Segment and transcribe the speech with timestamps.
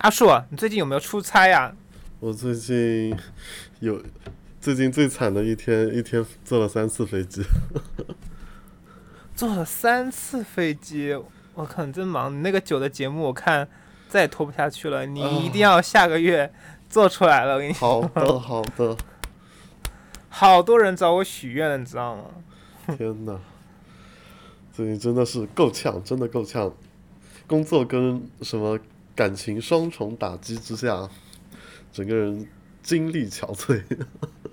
[0.00, 1.74] 阿树，你最近有没有出差呀？
[2.20, 3.14] 我最近
[3.80, 4.02] 有，
[4.58, 7.42] 最近最惨的一天，一天坐了三次飞机。
[9.36, 11.14] 坐了三次飞机，
[11.52, 12.34] 我靠，你真忙！
[12.34, 13.68] 你那个酒的节目，我看
[14.08, 16.50] 再也拖不下去了，你一定要下个月
[16.88, 17.56] 做出来了。
[17.56, 18.96] 我跟你好的，好的。
[20.30, 22.24] 好多人找我许愿了，你知道吗？
[22.96, 23.38] 天哪，
[24.72, 26.72] 最近真的是够呛，真的够呛。
[27.46, 28.78] 工作跟什么
[29.14, 31.08] 感情双重打击之下，
[31.92, 32.48] 整个人
[32.82, 33.82] 精力憔悴。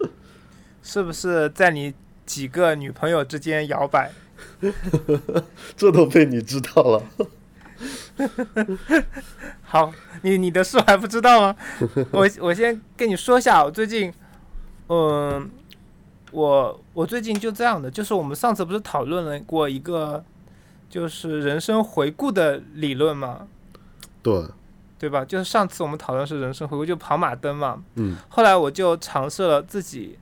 [0.84, 1.94] 是不是在你
[2.26, 4.12] 几个女朋友之间摇摆？
[5.76, 7.04] 这都被你知道了。
[9.62, 9.94] 好，
[10.24, 11.56] 你你的事还不知道吗？
[12.12, 14.12] 我我先跟你说一下，我最近，
[14.90, 15.50] 嗯，
[16.32, 20.24] 我我最近就这样的，就是我们上次不是讨论了过一个，
[20.90, 23.48] 就是人生回顾的理论嘛？
[24.22, 24.44] 对，
[25.00, 25.26] 对吧？
[25.26, 27.84] 就是上次我们讨论是人生回顾，就跑马灯嘛。
[27.96, 28.18] 嗯。
[28.30, 30.18] 后来我就尝试了自己。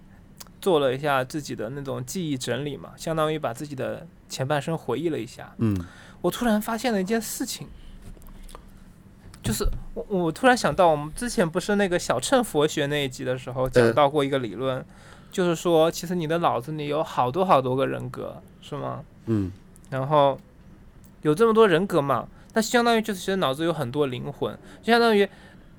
[0.62, 5.54] 做了一下自己的那种记忆整理嘛，相当于把自己的前半生回忆了一下。
[5.58, 5.80] 嗯，
[6.22, 7.68] 我突然发现了一件事情，
[9.44, 14.84] 就是我我突然想到，我们之前不是那个小乘佛学那一集的时候讲到过一个理论，
[15.32, 19.04] 就是说其实你的脑子里有好多好多个人格，是吗？
[19.28, 19.52] 嗯，
[19.92, 20.40] 然后
[21.22, 25.30] 有这么多人格嘛，那相当于就是其实脑子有很多灵魂，就相当于。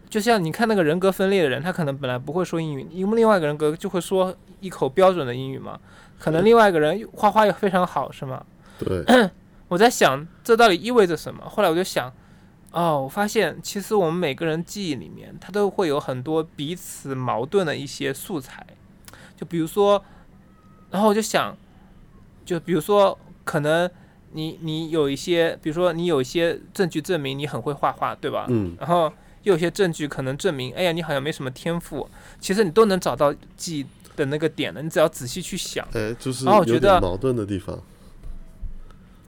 [0.09, 5.77] 就像你看那个人格分裂的人，他可能本来不会说英语，因为另外一个人格就会说一口标准的英语嘛。
[6.17, 8.41] 可能另外一个人画画又非常好，是吗？
[8.79, 9.05] 对。
[9.67, 11.45] 我在想这到底意味着什么？
[11.49, 12.11] 后来我就想，
[12.71, 18.65] 哦，我发现其实我们每个人记忆里面，他都会有很多彼此矛盾的一些素材。
[19.37, 20.03] 就比如说，
[20.93, 21.57] 然后我就想，
[22.45, 23.91] 就比如说，可能
[24.33, 28.47] 你你有一些，比如说你有一些证据证明你很会画画，对吧？
[28.49, 28.77] 嗯。
[28.79, 29.13] 然后。
[29.43, 32.11] 又有些证据可能证明，哎呀，你好像没什么天赋。
[32.41, 35.87] 其实你都能找到记忆的那个点的，你只要仔细去想。
[35.93, 37.81] 哎，就是然后我觉得矛盾的地方。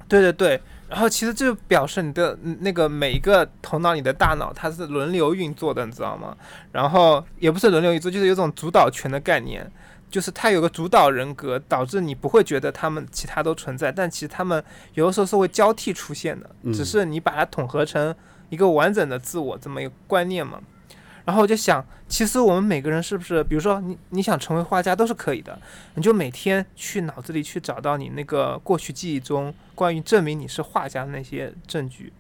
[0.09, 6.37] 对对对，然后其实就表示你的那个每一个头脑里的大脑，它是轮流运作的，你知道吗？
[6.73, 9.71] 然后也不是轮流运作，就是有种主导权的概念，
[10.11, 14.63] 就是他有个主导人格，导致你不会觉得他们其他都存在，但其实他们
[14.95, 18.15] 有的时候是会交替出现的，只是你把它统合成。
[18.51, 20.59] 一个完整的自我这么一个观念嘛，
[21.27, 25.61] 然后我就想，其实我们每个人是不是，比如说你你想成为画家都是可以的，
[25.97, 32.11] 你就每天去脑子里去找到你那个过去记忆中关于证明你是画家的那些证据。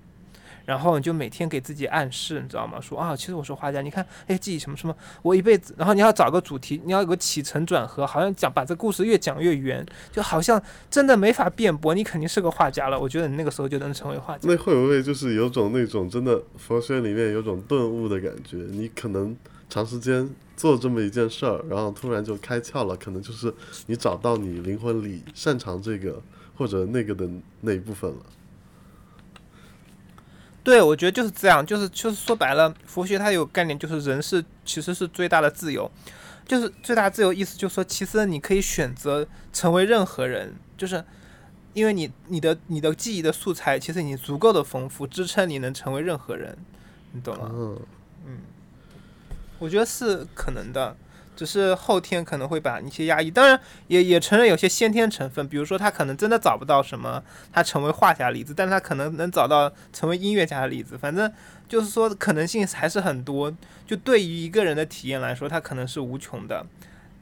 [0.68, 2.78] 然后你就每天给自己暗示，你知道吗？
[2.78, 5.74] 说啊，其实我是画家，你看，哎，自己什么什么，我一辈子。
[5.78, 13.00] 然后你要找个主题，你要有个起承转合，好像讲把这故事越讲越圆，就好像真的没法辩驳，你肯定是个画家了。
[13.00, 14.40] 我觉得你那个时候就能成为画家。
[14.42, 18.58] 那会不会就是有种那种真的佛学里面有种顿悟的感觉？
[18.68, 19.34] 你可能
[19.70, 23.50] 长时间做这么一件事儿，然后突然就开窍了，可能就是
[23.86, 26.20] 你找到你灵魂里擅长这个
[26.58, 27.26] 或者那个的
[27.62, 28.18] 那一部分了。
[30.68, 35.90] 对，我觉得就是这样，就是就是说白了，佛学它有概念，就是人是其实是最大的自由，
[36.46, 41.02] 就是最大自由意思就是说，其实你可以选择成为任何人，就是
[41.72, 46.54] 因为你你的你的记忆的素材其实已经足够的丰富，支撑你能成为任何人，
[47.12, 47.50] 你懂吗？
[48.26, 48.38] 嗯，
[49.58, 50.94] 我觉得是可能的。
[51.38, 53.56] 只是后天可能会把一些压抑，当然
[53.86, 57.22] 也也承认有些先天成分，比如说他可能真的找不到什么
[57.52, 60.98] 他成为画家的例子，但他可能能找到成为音乐家的例子。
[60.98, 61.32] 反正
[61.68, 63.54] 就是说可能性还是很多。
[63.86, 66.66] 就对于一个人的体验来说，他可能是无穷的，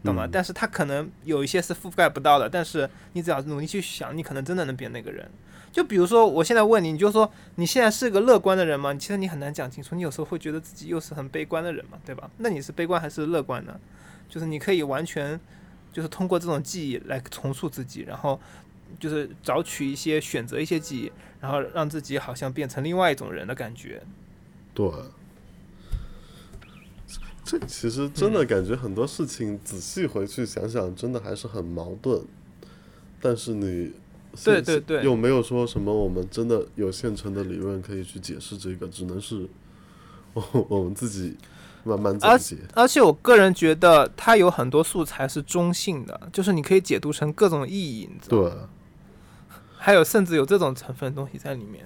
[0.02, 0.26] 懂吗？
[0.32, 2.48] 但是他可能有一些是覆盖不到的。
[2.48, 5.28] 但是你只要努力去想，你可能真的能变那个人。
[5.70, 8.94] 就比如说我现在问你，你就说你现在是个乐观的人吗？
[8.94, 12.30] 其实你很难讲清楚，你有时候会觉得自己又是很悲观的人嘛，对吧？
[12.38, 13.78] 那你是悲观还是乐观呢？
[14.28, 15.38] 就是你可以完全，
[15.92, 18.38] 就是通过这种记忆来重塑自己，然后
[19.00, 24.02] 就是找取一些选择一些记忆，然后让自己好像变成另外一种人的感觉。
[24.74, 24.90] 对，
[27.44, 32.22] 这其实真的感觉很多事情仔细回去想想，真的还是很矛盾。
[33.20, 33.92] 但是你
[34.44, 39.48] 对对对，又没有说什么我们真的有现成的理论可以去解释这个，只能是
[40.34, 41.36] 我 我们自己。
[41.86, 42.38] 慢慢而
[42.74, 48.68] 而且我个人觉得它有很多素材是中性的，就是你可以解读成各种意义，你知道吗？
[49.78, 51.84] 还有甚至有这种成分东西在里面，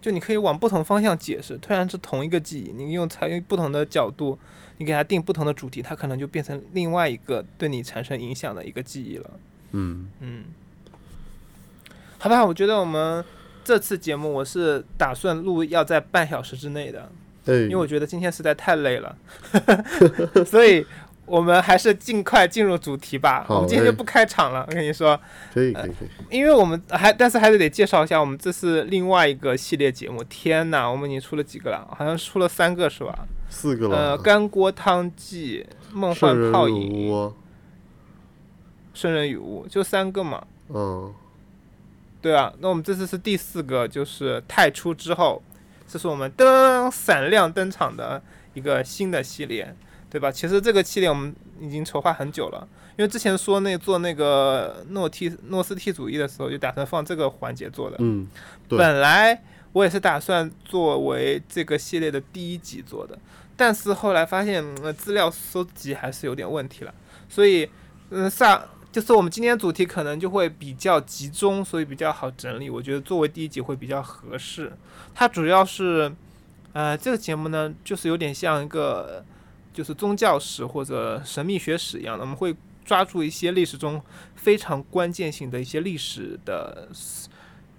[0.00, 1.58] 就你可以往不同方向解释。
[1.58, 4.38] 突然是同一个记忆，你用采用不同的角度，
[4.78, 9.30] 你给它定不同的主题，它可能就变成另外一个对你产生影响的一个记忆了。
[9.72, 10.44] 嗯嗯，
[12.18, 13.24] 好吧，我觉得我们
[13.64, 17.10] 这次节目我是打算录要在半小时之内的。
[17.46, 19.16] 哎因为，我觉得今天实在太累了，
[20.44, 20.84] 所以
[21.26, 23.46] 我们还是尽快进入主题吧。
[23.48, 25.18] 我们今天就不开场了，我跟你说，
[25.54, 30.22] 可以可以可以，因为我们还但是还是得介绍一下，我们这是另外一个系列节目。
[30.24, 31.88] 天哪，我们已经出了几个了？
[31.96, 33.26] 好像出了三个是吧？
[33.48, 37.34] 四个呃，干锅汤记、梦幻泡影、窝，
[38.94, 40.44] 圣人与物，就三个嘛。
[40.68, 41.12] 嗯，
[42.20, 45.42] 对啊，那我们这次是第四个，就是太初之后，
[45.90, 48.22] 这是我们噔闪亮登场的
[48.54, 49.74] 一个新的系列，
[50.08, 50.30] 对吧？
[50.30, 57.96] 其实这个系列我们已经筹划很久了，因为之前说那做那个诺替诺斯替主义的时候，就打算放这个环节做的。
[57.98, 58.28] 嗯，
[58.68, 59.42] 对本来
[59.72, 63.18] 我也是打算作为这个系列的第一集做的，
[63.56, 66.94] 但是后来发现、嗯、资料搜集还是有点问题了，
[67.28, 67.68] 所以
[68.10, 72.68] 嗯萨就是我们今天主题可能就会比较集中，所以比较好整理。
[72.68, 74.72] 我觉得作为第一集会比较合适。
[75.14, 76.12] 它主要是
[76.72, 79.24] 呃这个节目呢，就是有点像一个
[79.72, 82.54] 就是宗教史或者神秘学史一样的，我们会
[82.84, 84.02] 抓住一些历史中
[84.34, 86.88] 非常关键性的一些历史的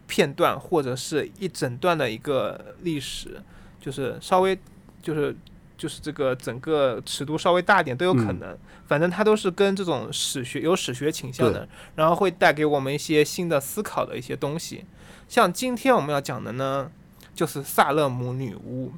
[0.08, 3.42] 片段，或者是一整段的一个历史，
[3.82, 4.58] 就是稍微
[5.02, 5.36] 就是
[5.82, 8.56] 就是这个整个尺度稍微大一点都有可能。
[8.86, 14.86] 反正它都是跟这种史学有史学倾向的，然后会带给我们一些新的思考的一些东西。
[15.28, 16.92] 像今天我们要讲的呢，
[17.34, 18.92] 就是萨勒姆女巫。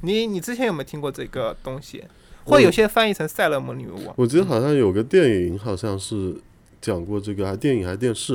[0.00, 2.02] 你你之前有没有听过这个东西？
[2.46, 4.14] 或者有些翻译成塞勒姆女巫啊？
[4.16, 6.36] 我记得好像有个电影，好像是
[6.80, 8.34] 讲过这个，还电影还电视，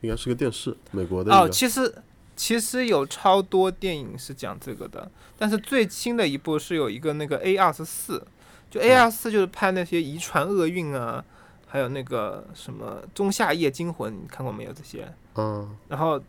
[0.00, 1.94] 应该是个电视，美国的哦，其实
[2.36, 8.22] 其实有超多电影是讲这个的，但是最新的一部是有一个那个 A 二十四，
[8.70, 11.24] 就 A 二四就是拍那些遗传厄运啊，
[11.66, 15.10] 还有那个什么仲夏夜惊魂，你看过没有这些？
[15.36, 16.22] 嗯，然后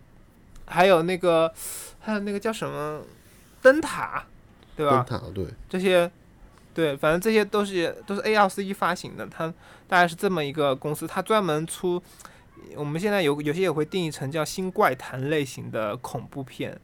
[0.65, 1.54] 还有那个
[2.00, 3.01] 还有那个叫什么
[3.62, 4.24] 灯塔，
[4.75, 5.06] 对吧？
[5.07, 6.10] 灯塔对，这些，
[6.74, 9.53] 对，反正这些都是都是 A 二四一发行的，它
[9.88, 12.01] 大概是这么一个公司，它专门出，
[12.75, 16.80] 我们现在有有些也会定义成叫新怪谈类型的恐怖片，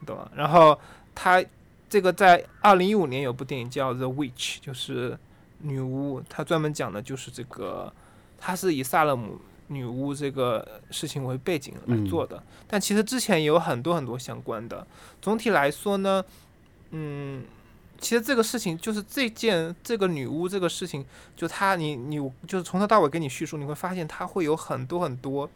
[0.00, 0.30] 你懂吗？
[0.34, 0.78] 然后
[1.14, 1.44] 它
[1.88, 5.18] 这个在二零一五年有部电影叫《The Witch》，就是
[5.60, 7.92] 女巫，它专门讲的就是这个，
[8.38, 14.86] 它是以萨勒姆女巫这个事情为背景来做的，但其实之前也有很多很多相关的。
[15.20, 16.24] 总体来说呢，
[16.90, 17.44] 嗯，
[18.00, 21.04] 其实这个事情就是这件这个女巫这个事情，
[21.36, 22.16] 就她你你
[22.46, 25.50] 就是从头到尾给你叙述，你会发现它会有很多很多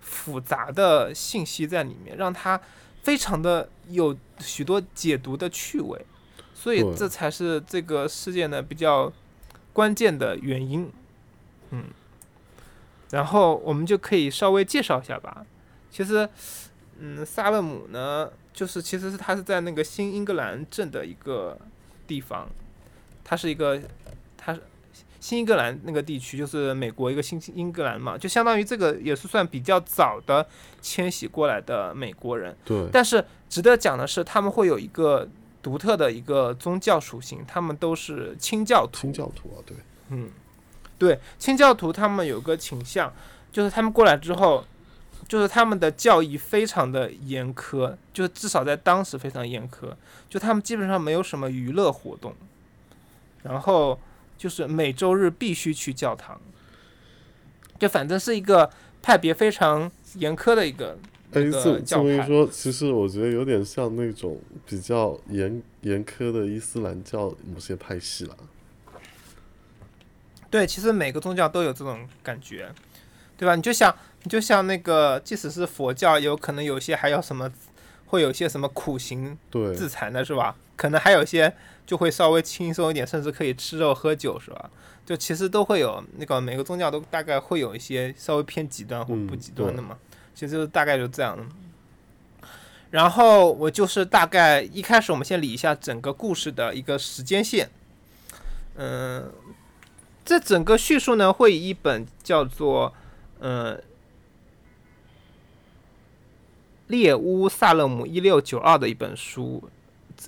[0.00, 2.60] 复杂的信息在里面，让它
[3.02, 6.04] 非常的有许多解读的趣味，
[6.54, 9.10] 所以这才是这个事件的比较
[9.72, 10.90] 关键的原因。
[11.70, 11.84] 嗯，
[13.10, 15.46] 然后我们就可以稍微介绍一下吧。
[15.90, 16.28] 其实，
[16.98, 21.58] 嗯，萨勒姆呢，就是其实是他是在那个新英格兰镇的一个
[22.10, 22.48] 地方，
[23.22, 23.80] 它是一个，
[24.36, 24.60] 它是
[25.20, 30.44] 新英格兰那个地区，就是美国一个新英格兰嘛，就相当于这个也是算比较早的
[30.80, 32.56] 迁徙过来的美国人。
[32.64, 35.28] 对，但是值得讲的是，他们会有一个
[35.62, 39.02] 独特的一个宗教属性，他们都是清教徒。
[39.02, 39.76] 清教徒啊，对，
[40.08, 40.28] 嗯，
[40.98, 43.12] 对，清教徒他们有个倾向，
[43.52, 44.64] 就是他们过来之后，
[45.30, 49.94] 就是他们的教义非常的严苛，就是至少在当时非常严苛，
[50.28, 52.34] 就他们基本上没有什么娱乐活动，
[53.44, 53.96] 然后
[54.36, 56.40] 就是每周日必须去教堂，
[57.78, 58.68] 就反正是一个
[59.00, 60.98] 派别非常严苛的一个
[61.30, 68.36] 哎，那个这这么一说，其实我觉得有点像那种比较严严苛的伊斯兰教某些派系了。
[70.50, 72.68] 对，其实每个宗教都有这种感觉，
[73.38, 73.54] 对吧？
[73.54, 77.50] 你就像你就像那个，即使是佛教，有可能有些还有什么，
[78.06, 80.56] 会有些什么苦行对，自残的，是吧？
[80.76, 81.54] 可能还有些
[81.86, 84.70] 就会稍微轻松一点，甚至可以吃肉喝酒，是吧？
[85.06, 89.98] 就其实都会有那个每个宗教都大概会有一些稍微偏极端或不嗯极端的对嘛，
[90.34, 91.42] 其实就大概就这样的。
[92.90, 97.68] 然后我就是大概一开始我们先理一下整个故事的一个时间线，
[98.76, 99.32] 嗯、
[100.24, 102.92] 这整个叙述呢会以一本叫做
[103.40, 103.80] 呃
[106.90, 109.62] 猎巫萨勒姆一六九二的一本书，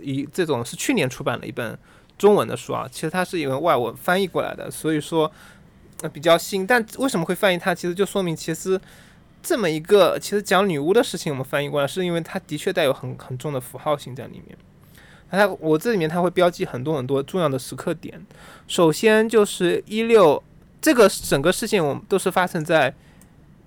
[0.00, 1.78] 一这种是去年出版的一本
[2.16, 5.30] 中文的书啊，其实它是一本外文翻译过来的，所以说
[6.00, 6.66] 呃比较新。
[6.66, 7.74] 但为什么会翻译它？
[7.74, 8.80] 其实就说明其实
[9.42, 14.56] 这么一个其实讲女巫的事情，我们翻译过来是因为它的确带有很很重的符号性在里面。
[15.30, 18.24] 它我这里面它会标记很多很多重要的时刻点。
[18.68, 20.42] 首先就是一六
[20.80, 22.94] 这个整个事件，我们都是发生在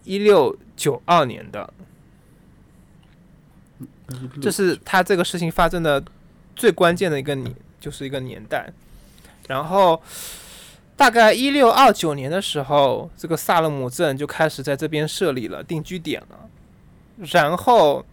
[0.03, 1.73] 一六九二年的，
[4.41, 6.03] 这是他这个事情发生的
[6.55, 8.71] 最关键的一个年，就是一个年代。
[9.47, 10.01] 然后
[10.95, 16.49] 大概一六二九年的时候，这个萨勒姆镇就开始在这边设立了定居点了。
[17.17, 18.05] 然后，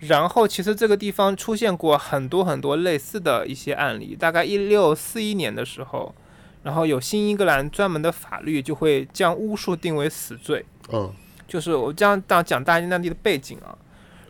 [0.00, 4.16] 然后其实这个地方出现过很多很多类似的一些案例。
[4.18, 6.14] 大概一六四一年的时候，
[6.62, 10.64] 然后有新英格兰专门的法律就会将巫术定为死罪。
[10.92, 11.12] 嗯
[11.48, 13.70] 就是我这样讲讲大英那地的背景啊，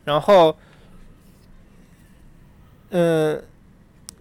[0.06, 0.56] 然后，
[2.88, 3.42] 嗯，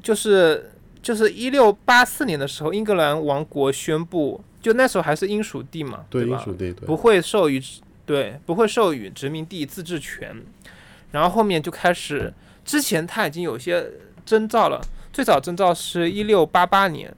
[0.04, 6.42] 就是就是一六八四年的时候，英格兰王国宣布，就那时候还是英属地嘛，对，英吧？
[6.44, 7.64] 属地对不会授予
[8.06, 10.36] 对不会授予殖民地自治权，
[11.12, 12.34] 然后后面就开始，
[12.66, 13.90] 之前他已经有些
[14.26, 14.82] 征兆了，
[15.14, 17.16] 最早征兆是一六八八年，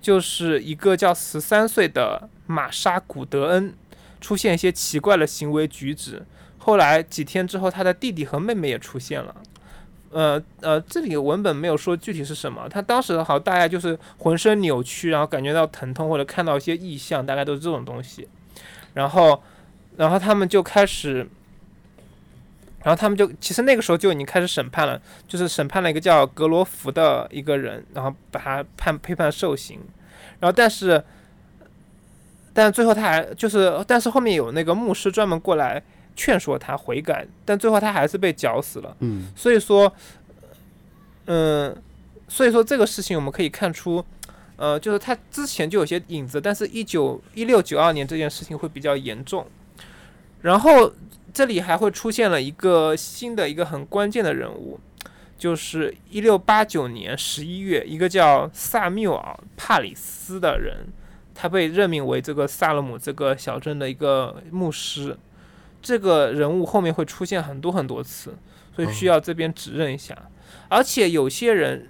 [0.00, 3.74] 就是一个叫十三岁的玛莎古德恩。
[4.20, 6.22] 出现一些奇怪的行为举止，
[6.60, 9.34] 后来几天之后，他的弟弟和妹妹也出现了。
[10.10, 18.28] 呃呃，这里文本没有说具体是什么，他当时好像大概就是浑身扭曲，然后感觉到疼痛或者看到一些异象，大概都是这种东西。
[18.94, 19.42] 然后，
[19.96, 21.26] 然后他们就开始，
[22.84, 29.80] 然后他们就其实那个时候就已经开始审判了，就是审判了一个叫格罗弗的一个人，然后把他判被判受刑。
[30.38, 31.02] 然后但是。
[32.52, 35.80] 但最后他还就是，但是后面有那个牧师专门过来
[36.20, 38.94] 劝说他悔改，但最后他还是被绞死了。
[39.00, 39.90] 嗯，所以说，
[41.24, 41.74] 嗯，
[42.28, 44.04] 所以说这个事情我们可以看出，
[44.56, 49.46] 呃，就是他之前就有些影子，但是一九一六九二年这件事情会比较严重。
[50.42, 50.92] 然后
[51.32, 54.78] 这里还会出现了一个新的一个很关键的人物，
[55.38, 60.86] 就是一六八九年十一月，一个叫萨缪尔帕里斯的人。
[61.32, 65.16] 他被任命为这个萨勒姆这个小镇的一个牧师，
[65.82, 68.36] 这个人物后面会出现很多很多次，
[68.74, 70.16] 所以需要这边指认一下。
[70.68, 71.88] 而且有些人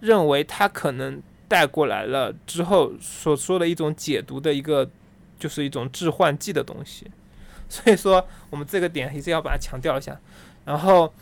[0.00, 4.90] 认为他可能带过来了之后所说的一种解读的一个，
[5.38, 7.06] 就是一种致幻剂的东西。
[7.68, 10.18] 所以说我们这个点还是要把它强调一下。
[10.64, 11.12] 然后，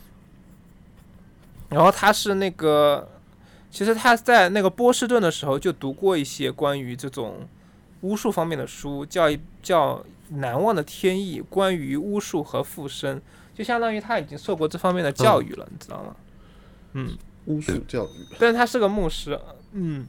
[1.68, 3.09] 然后他是那个。
[3.71, 7.47] 其实他在那个波士顿的时候就读过一些关于这种
[8.00, 9.97] 巫术方面的书，叫一叫
[10.30, 13.20] 《难忘的天意》，关于巫术和附身，
[13.54, 16.16] 就相当于他已经受过这方面的教育了，你知道吗？
[16.92, 17.16] 嗯，
[17.47, 18.11] 巫术教育。
[18.38, 19.38] 但是他是个牧师，
[19.73, 20.06] 嗯。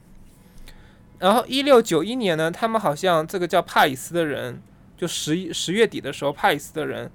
[1.18, 4.62] 然后一六九一年呢，他们好像这个叫帕里斯的人，
[4.96, 7.10] 就十一十月底的时候，帕里斯的人，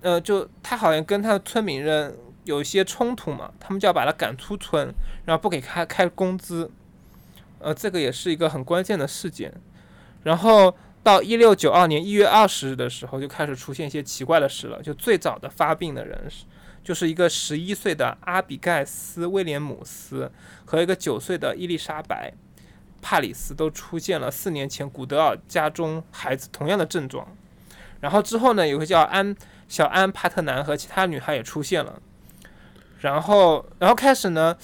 [0.00, 2.16] 呃，就他好像跟他的村民人。
[2.44, 4.90] 有一些冲突嘛，他们就要把他赶出村，
[5.26, 6.70] 然后不给开开工资，
[7.58, 9.52] 呃，这个也是一个很关键的事件。
[10.22, 10.74] 然后
[11.08, 14.82] 到一六九二年一月二十日的时候，就开始出现一些奇怪的事了。
[14.82, 16.44] 就最早的发病的人是，
[16.84, 20.30] 就是一个十一岁的阿比盖斯威廉姆斯
[20.66, 22.30] 和一个九岁的伊丽莎白
[23.00, 27.26] 帕里斯都出现了四年前古德尔家中孩子同样的症状。
[28.00, 29.34] 然后之后呢，有个叫安
[29.66, 31.98] 小安帕特南和其他女孩也出现了。
[33.00, 34.54] 然后，然后开始呢，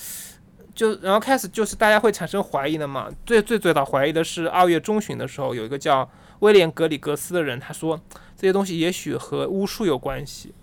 [0.75, 3.09] 就然后开始就是大家会产生怀疑的嘛。
[3.25, 6.07] 最最最早怀疑的是二月中旬的时候，有一个叫
[6.41, 8.01] 威廉格里格斯的人，他说
[8.37, 10.55] 这些东西也许和巫术有关系。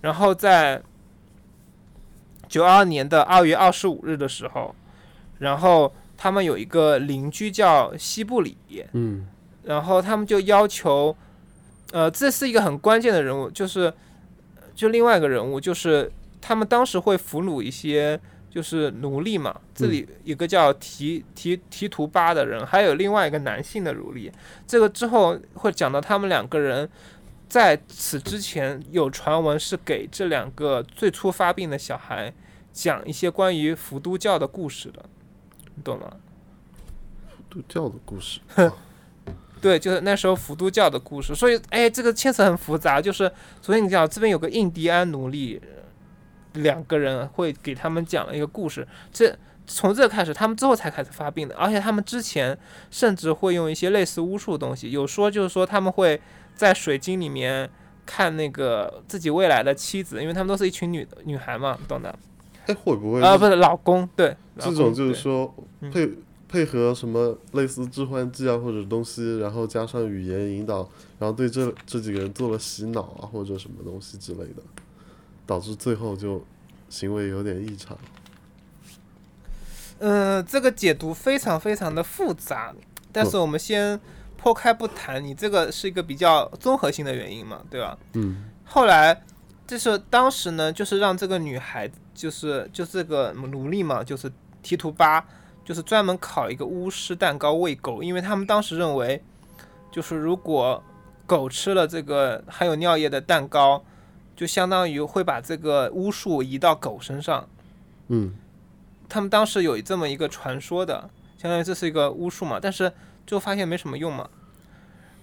[0.00, 0.82] 然后在
[2.48, 4.74] 九二年的二月二十五日的时候，
[5.38, 8.56] 然后他们有一个邻居叫西布里，
[8.92, 9.26] 嗯，
[9.64, 11.16] 然后他们就要求，
[11.92, 13.92] 呃，这是一个很关键的人物，就是
[14.74, 16.10] 就另外一个人物就是。
[16.40, 18.18] 他们当时会俘虏一些
[18.50, 24.32] 就是奴隶嘛，这里一个叫提提提图巴的人，还有另外一个男性的奴隶。
[24.66, 26.88] 这个之后会讲到他们两个人
[27.48, 32.32] 在此之前有传闻是给这两个最初发病的小孩
[32.72, 35.04] 讲一些关于伏都教的故事的，
[35.74, 36.10] 你懂吗？
[37.28, 38.40] 伏都教的故事，
[39.60, 41.34] 对，就是那时候伏都教的故事。
[41.34, 43.00] 所以，哎，这个牵扯很复杂。
[43.00, 45.60] 就是所以你讲这边有个印第安奴隶。
[46.62, 49.36] 两个人会给他们讲了一个故事，这
[49.66, 52.56] 从这开始，他们之后才开始发病的，而且他们之前
[52.90, 56.20] 甚至会用一些类似巫术的东西，有说就是说他们会
[56.54, 57.68] 在水晶里面
[58.06, 62.14] 看那个自己未来的妻子，因为他们都是一群女女孩嘛，懂的。
[62.66, 63.36] 哎，会不会啊？
[63.36, 65.54] 不是老公，对，这种就是说
[65.92, 66.10] 配
[66.48, 70.88] 配合什么类似致幻剂啊或者东西，然后加上语言引导，
[71.18, 74.62] 然后对这这几个人做了洗脑啊或者什么东西之类的。
[75.48, 76.44] 导致最后就
[76.90, 77.96] 行为有点异常。
[80.00, 82.74] 嗯，这个解读非常非常的复杂，
[83.10, 83.98] 但是我们先
[84.36, 85.24] 抛开不谈。
[85.24, 87.96] 你这个是一个比较综合性的原因嘛，对吧？
[88.12, 88.44] 嗯。
[88.66, 89.18] 后来，
[89.66, 94.30] 就是当时呢，就是让这个女孩，就是就这个奴隶嘛，就是
[94.62, 95.24] 提图巴，
[95.64, 99.22] 就是专门烤一个巫师蛋糕喂狗，因为他们当时认为，
[99.90, 100.84] 就是如果
[101.26, 103.82] 狗吃了这个含有尿液的蛋糕，
[104.38, 107.48] 就相当于会把这个巫术移到狗身上。
[108.06, 108.36] 嗯
[109.08, 112.92] 他们当时有这么一个传说的，相当于这是一个巫术嘛，但是
[113.26, 114.30] 最后发现没什么用嘛。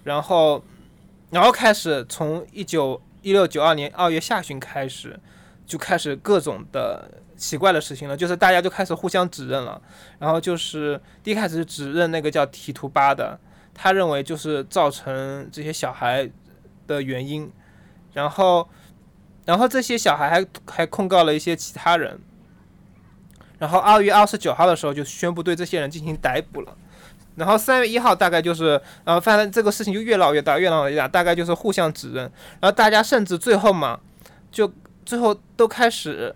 [0.03, 0.61] 然后，
[1.29, 5.17] 然后开始从一九一六九二年二月下旬开始，
[5.65, 9.81] 就开始各种的奇怪的事情了，就是大家就开始互相指认了。
[10.19, 13.39] 然后就是第一开始指认那个叫提图巴的，
[13.73, 16.29] 他认为就是造成这些小孩
[16.85, 17.49] 的原因。
[18.13, 18.67] 然后，
[19.45, 22.19] 然后这些小孩还还控告了一些其他人。
[23.57, 26.75] 然后二月二十九号的时候就宣布对这些人进行逮捕了。
[27.35, 32.23] 然后三月一号大概就是，呃，反正这个事情就越闹越大，越闹越大，大概就是互相指认。
[32.59, 33.99] 然后大家甚至最后嘛，
[34.51, 34.71] 就
[35.05, 36.33] 最后都开始，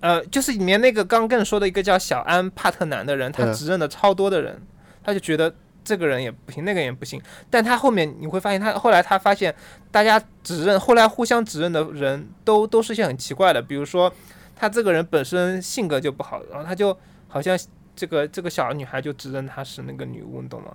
[0.00, 4.60] 呃，就是里面那个刚跟你说的一个叫小安帕特南的人，他嗯指认的超多的人，
[5.04, 7.20] 他就觉得这个人也不行，那个人也不行。
[7.50, 9.54] 但他后面你会发现，他后来他发现
[9.90, 14.12] 大家指认，后来互相指认的人都都是些很奇怪的，比如说
[14.54, 16.96] 他这个人本身性格就不好，然后他就
[17.28, 17.58] 好像
[17.94, 20.74] 这个这个小女孩就指认他是那个女巫，你懂吗？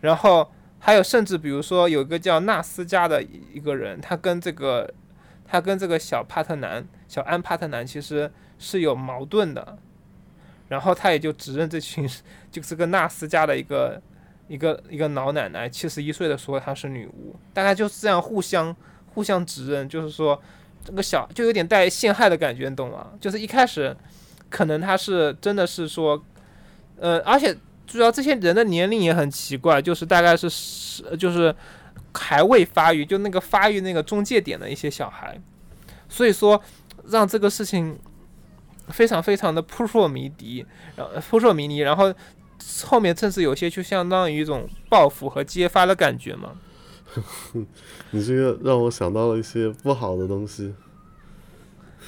[0.00, 4.92] 然后还有甚至比如说有一个叫纳斯加的一个人，他跟这个
[5.44, 9.78] 他跟这个小帕特南小安帕特南其实是有矛盾的，
[10.68, 12.08] 然后他也就指认这群
[12.52, 14.00] 就是个纳斯家的一个
[14.48, 18.74] 一个一个老奶奶，七十一岁的说她是女巫，大概就是这样互相
[19.14, 20.40] 互相指认，就是说
[20.84, 23.08] 这个小就有点带陷害的感觉，你懂吗？
[23.20, 23.96] 就是一开始
[24.48, 26.22] 可能他是真的是说，
[26.98, 27.56] 呃，而且
[27.86, 31.54] 主要这些人的年龄也很奇怪，就是大概是十，就是
[32.14, 35.38] 还未发育，就那个发育那个中介点的一些小孩，
[36.08, 36.60] 所以说
[37.08, 37.98] 让这个事情
[38.90, 40.64] 非常非常的扑朔迷离，
[40.96, 42.12] 然后扑朔迷离，然后
[42.84, 46.52] 后面甚至有些就相当于一种报复和揭发的感觉嘛。
[48.10, 50.74] 你这个让我想到了一些不好的东西。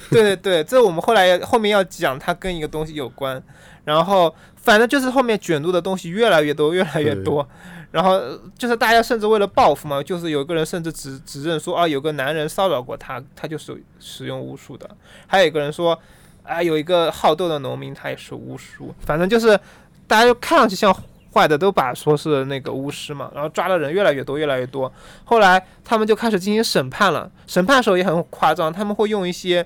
[0.09, 3.41] 对对对，这我们后来后面要讲，它跟一个东西有关，
[3.83, 7.47] 然后反正就是后面卷入的东西越来越多，越来越多，
[7.91, 14.89] 然后呃就是大家甚至为了报复嘛，就是有个人甚至指指认说啊，有个男人骚扰过他，他就是使用巫术的，
[15.27, 15.97] 还有一个人说
[16.43, 19.59] 啊，有一个好斗的农民他也是巫术，反正就是
[20.07, 20.95] 大家就看上去像
[21.33, 24.91] 坏的都把说是那个巫师嘛，然后抓的人越来越多，越来越多，
[25.23, 29.65] 后来他们就开始进行审判了，审判的时候也很夸张，他们会用一些。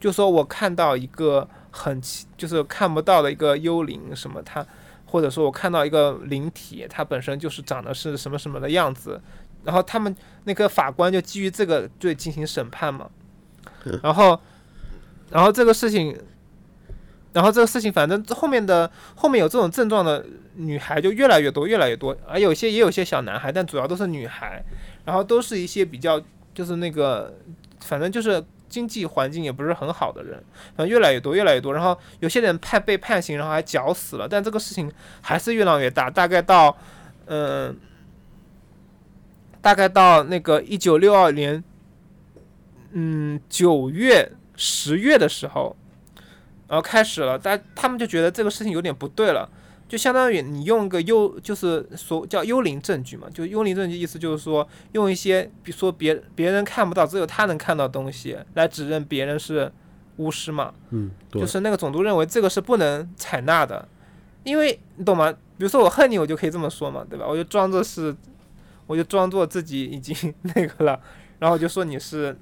[0.00, 2.02] 就说我看到一个很，
[2.36, 4.66] 就是看不到的一个幽灵什么，他
[5.06, 9.20] 或者说我看到一个灵体，它本身就是长得是什么什么的样子，
[9.62, 13.08] 然后他们那个法官就基于这个罪进行审判嘛，
[14.02, 14.40] 然后，
[15.32, 16.16] 然后这个事情，
[17.32, 24.64] 然后这个事情反正后面的后面有这种症状的女孩就越来越多，越来越多，而有些也有些小男孩，但主要都是女孩，
[25.04, 26.22] 然后都是一些比较
[26.54, 27.34] 就是那个，
[27.80, 28.44] 反正就是。
[28.72, 30.42] 经济环境也不是很好的人，
[30.74, 31.74] 反正越来越多，越来越多。
[31.74, 34.26] 然后有些人判被判刑，然后还绞死了。
[34.26, 34.90] 但这个事情
[35.20, 36.74] 还是越闹越大，大概到，
[37.26, 37.76] 嗯、
[39.60, 41.62] 大概到那个一九六二年，
[42.92, 44.32] 嗯，九月、
[44.64, 45.74] 十月的时候，
[46.68, 49.48] 然后开始了，大他们就觉得这个事情有点不对了。
[49.88, 59.70] 就相当于你用个幽，就是所叫幽灵证据嘛，就幽灵证据意思就是说用一些，比如说别别人看不到，只有他能看到的东西来指认别人是
[60.16, 63.86] 巫师嘛，嗯，就，是那个总督认为这个是不能采纳的，
[64.44, 65.30] 因为你懂吗？
[65.30, 67.26] 比如说我恨你，我就可以这么说嘛，对吧？
[67.28, 68.14] 我就装作是，
[68.86, 70.98] 我就装作自己已经 那个了，
[71.38, 72.34] 然后我就说你是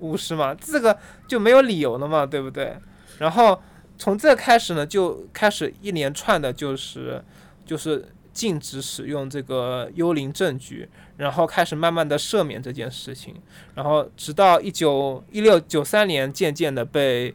[0.00, 2.76] 巫师嘛，这个就没有理由了嘛，对不对？
[3.18, 3.60] 然后。
[4.00, 7.20] 从这开始呢，就开始一连串的，就是
[7.66, 13.34] 就是禁止使用这个幽灵证据，然后开始慢慢的赦免这件事情，
[13.74, 17.34] 然后直到一九一六九三年，渐渐的被，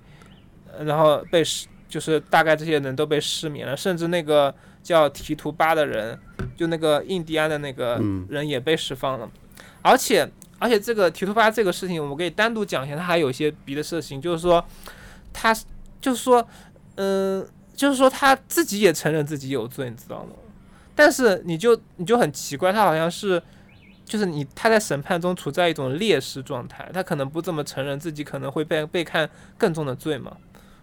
[0.72, 6.18] 呃然后被释，就是大概这些人都被赦免了，甚至那个叫提图巴的人，
[6.56, 9.30] 就那个印第安的那个嗯人也被释放了，
[9.82, 10.26] 而且
[10.64, 14.66] 而且这个提图巴这个事情，我们可以单独讲一下，他还有一些别的事情，就是说
[15.34, 15.54] 他。
[16.04, 16.46] 就是说，
[16.96, 20.32] 嗯，就是说他自己也承认自己有罪，你知道吗？
[20.94, 23.42] 但是你就你就很奇怪，他好像是，
[24.04, 30.36] 就是你他在审判中处在一种劣势状态，他可能不这么承认自己可能会被被看更重的罪嘛，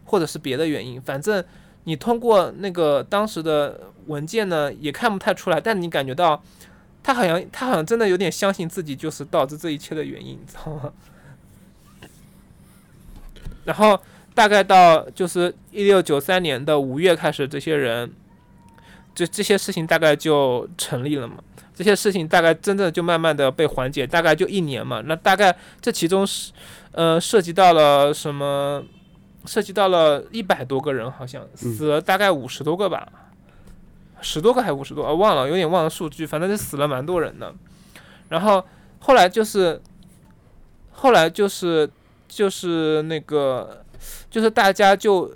[0.07, 1.45] 或者是别的原因，反正
[1.85, 6.43] 你通过那个当时的文件呢也看不太出来，但你感觉到
[7.03, 10.93] 他好像他好像真的有点相信自己就是导致这一切的原因，你知道吗？
[13.65, 14.01] 然后。
[14.33, 18.11] 大概到就是一六九三年的五月开始，这些人，
[19.13, 21.35] 这这些事情大概就成立了嘛。
[21.75, 25.03] 这些事情大概真的就慢慢的被缓解，大概就一年嘛。
[25.05, 26.53] 那大概这其中是，
[26.93, 28.83] 呃，涉及到了什么？
[29.47, 33.07] 涉及到了一百多个人，好像死了大概五十多个吧，
[34.23, 37.55] 十多个还五十多，啊，忘了，有点忘了数据，反正就死了蛮多人的。
[38.29, 38.65] 然后
[39.01, 39.81] 后来就是，
[40.93, 41.91] 后来就是
[42.29, 43.85] 就是那个，
[44.31, 45.35] 就是大家就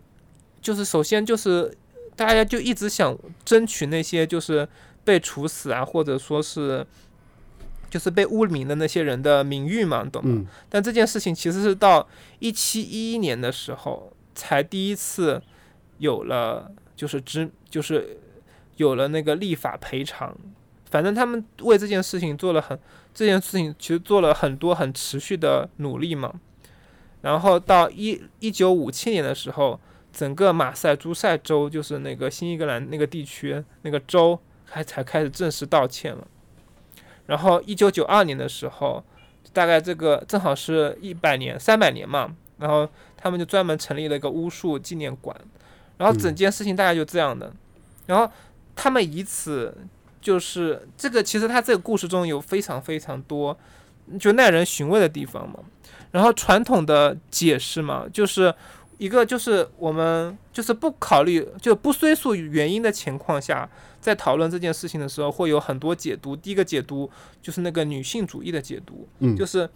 [0.61, 1.77] 就是首先就是
[2.15, 4.69] 大家就一直想争取那些就是
[5.03, 6.87] 被处死啊，或者说是
[7.91, 10.47] 就是被污名的那些人的名誉嘛，懂吗？
[10.69, 12.07] 但这件事情其实是到
[12.39, 15.43] 一七一一年的时候才第一次
[15.99, 18.19] 有了，就是知就是。
[18.77, 20.37] 有了那个立法赔偿，
[20.91, 22.79] 反正他们为这件事情做了很
[23.13, 26.33] 这件事情其实做了很多很持续的努力嘛。
[27.21, 29.81] 然后到一一九五七年的时候，
[30.13, 36.27] 整个马赛诸塞州就是那个新英格兰那个地区那个州还才开始正式道歉了。
[37.27, 39.03] 然后一九九二年的时候，
[39.53, 45.35] 大概这个正好是一百年三百年嘛，然后他们就专门成立了一个巫术纪念馆。
[45.97, 47.53] 然后整件事情大概就这样的，
[48.07, 48.31] 然后。
[48.77, 49.77] 他们以此
[50.21, 53.57] 就是这个，其实他这个故事中有非常非常多
[54.19, 55.61] 就耐人寻味的地方嘛。
[56.13, 58.55] 然后传统的解释嘛，就是
[58.99, 63.69] 一个就是我们就是不考虑就不追溯原因的情况下，
[64.01, 66.37] 在讨论这件事情的时候，会有很多解读。
[66.37, 67.11] 第一个解读
[67.43, 69.69] 就是那个女性主义的解读，就是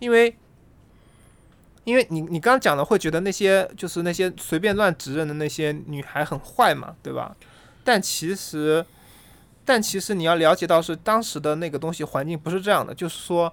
[0.00, 0.36] 因为
[1.84, 7.36] 因为你你刚刚讲的会觉得那些就是那些随便乱指认的那些女孩很坏嘛，对吧？
[7.86, 8.84] 但其实，
[9.64, 13.52] 但其实你要了解到是当时的那个东西环境不是这样的，就是说，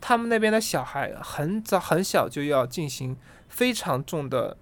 [0.00, 3.16] 他们那边的小孩很早很小就要进行
[3.48, 4.56] 非常重的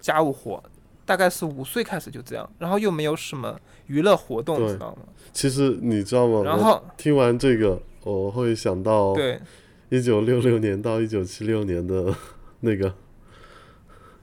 [0.00, 0.62] 家务活，
[1.04, 5.02] 大概是五岁开始就这样，然后又没有什么娱乐活动，知道吗？
[5.32, 6.42] 其实你知道吗？
[6.44, 9.40] 然后听完这个，我会想到对
[9.88, 12.14] 一九六六年到一九七六年的
[12.60, 12.94] 那个，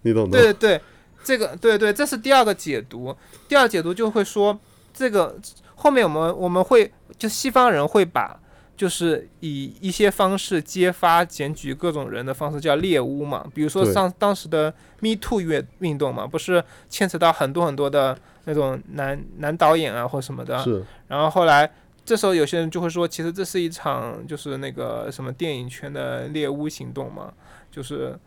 [0.04, 0.42] 你懂的。
[0.42, 0.82] 对对对。
[1.28, 3.14] 这个对对，这是第二个解读。
[3.50, 4.58] 第二解读就会说，
[4.94, 5.38] 这个
[5.76, 8.40] 后面我们我们会就西方人会把
[8.78, 20.58] 就是以一些方式揭发检举各种人的方式叫猎巫嘛，比如说上当时的 Me Too 运运动嘛，不是牵扯到很多很多的那种男男导演啊或什么的。
[20.64, 20.82] 是。
[21.10, 21.70] 然后后来
[22.06, 27.34] 这时候有些人就会说，其实这是一场就是那个什么电影圈的猎巫行动嘛，
[27.70, 28.18] 就是。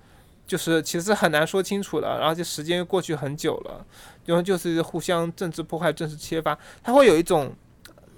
[0.50, 3.86] 就是其实很难说清楚的，然后就时间又过去很久了，
[4.24, 7.54] 然后就是互相政治破坏、政治揭发，它会有一种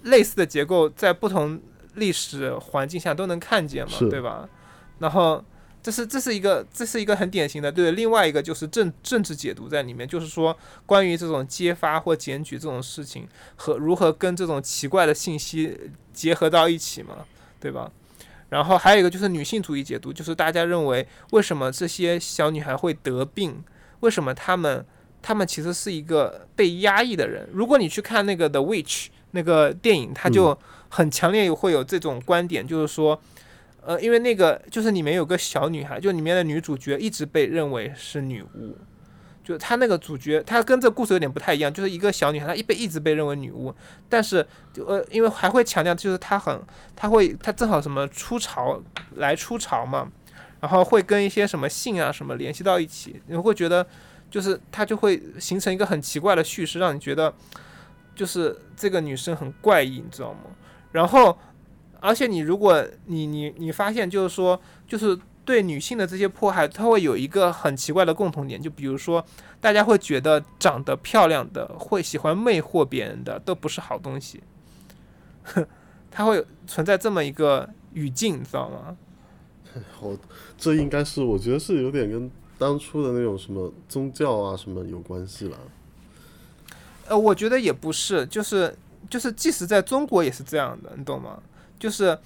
[0.04, 1.60] 类似的结构，在不同
[1.96, 4.48] 历史环境下都能看见嘛，对吧？
[4.98, 5.44] 然后
[5.82, 7.92] 这是这是一个这是一个很典型的，对。
[7.92, 15.78] 另外一个就是政政治解读在里面，就是说关于这种揭发或检举这种事情和如何跟这种奇怪的信息
[16.14, 17.26] 结合到一起嘛，
[17.60, 17.90] 对吧？
[18.52, 23.64] 然后还有一个就是女性主义解读，就是大家认为为什么这些小女孩会得病？
[24.00, 24.84] 为什么她们
[25.22, 27.48] 她们其实是一个被压抑的人？
[27.50, 30.56] 如果你去看那个《The Witch》那个电影，它就
[30.90, 33.18] 很强烈会有这种观点，就是说，
[33.80, 38.76] 呃，因为那个就是里面有个小女孩，就里面的女主角一直被认为是女巫。
[39.44, 43.74] 就他那个主角，他跟这故事有点不太一样，就是一个小女孩，她一被一直被认为女巫，
[44.08, 46.62] 但是就呃，因为还会强调，就是她很，
[46.94, 48.80] 她会，她正好什么出巢
[49.16, 50.08] 来出巢嘛，
[50.60, 53.84] 然后会跟一些什么性啊什么联系到一起，你会觉得，
[54.30, 57.34] 就是她就会形成一个很奇怪的叙事，让你觉得，
[58.14, 60.40] 就是这个女生很怪异，你知道吗？
[60.92, 61.36] 然后，
[61.98, 65.18] 而且你如果你你你发现，就是说，就是。
[65.44, 69.24] 对女性的这些迫害，它会有一个很奇怪的共同点，就比如说，
[69.60, 74.40] 大家会觉得长得漂亮的、会喜欢魅惑别人的都不是好东西，
[76.10, 78.96] 它会存在这么一个语境，你知道吗？
[80.00, 80.16] 我
[80.56, 85.58] 这应该是我觉得是有点跟当初的那种什么宗教啊什么有关系了。
[87.08, 88.72] 呃，我觉得也不是，就是
[89.10, 91.42] 就是，即使在中国也是这样的，你懂吗？
[91.80, 92.16] 就是。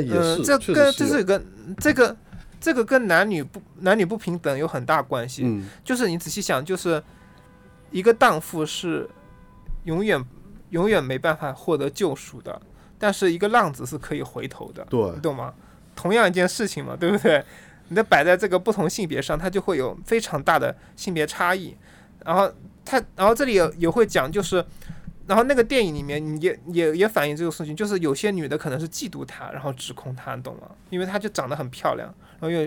[0.00, 1.44] 嗯，这跟这是跟
[1.78, 2.16] 这个
[2.60, 5.42] 这个跟男女不男女不平等有很大关系。
[5.44, 7.02] 嗯，就是你仔细想，就是
[7.90, 9.08] 一个荡妇是
[9.84, 10.22] 永远
[10.70, 12.60] 永远没办法获得救赎的，
[12.98, 14.84] 但是一个浪子是可以回头的。
[14.90, 15.52] 对，你懂吗？
[15.94, 17.44] 同样一件事情嘛，对不对？
[17.88, 21.76] 你的摆在这个不同性别上，它就会有非常大的性别差异。
[22.24, 22.52] 然后
[22.84, 24.64] 他，然后这里也也会讲，就是。
[25.28, 30.62] 然后那个电影里面也也也反映这个事情，就是有些女的可能是嫉妒他，然后指控他，懂吗？
[30.88, 32.08] 因为他就长得很漂亮，
[32.40, 32.66] 然后又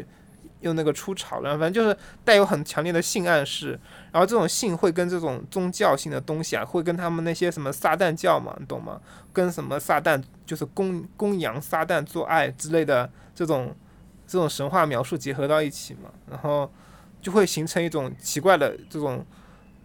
[0.60, 3.80] 又那个出潮了，反正就是带有很强烈的性暗示。
[4.12, 9.02] 然后这种性会跟这种宗教性的东西啊，会跟他们那些什么撒旦教嘛，你懂吗？
[9.34, 13.76] 跟什么撒旦就是供供养撒旦做爱之类的这种
[14.28, 16.72] 这种神话描述结合到一起嘛，然后
[17.24, 19.26] 就会形成一种奇怪的这种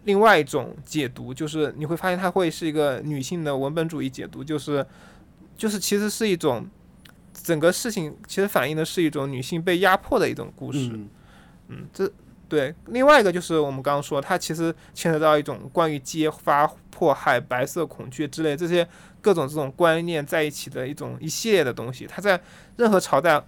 [0.07, 4.83] 另外一种解读，就是你会发现它会是一个女性的文本主义解读，就是
[5.57, 6.65] 就是其实是一种
[7.33, 11.09] 整个事情其实反映的是一种女性被压迫的一种故事，嗯
[11.67, 12.09] 嗯，这
[12.47, 18.87] 对，另外一个就是我们刚刚说，它其实牵扯到一种关于揭发、迫害、白色恐惧之类这些
[19.19, 22.07] 各种这种观念在一起的一种一系列的东西。
[22.07, 22.39] 它在
[22.77, 23.43] 任何朝代、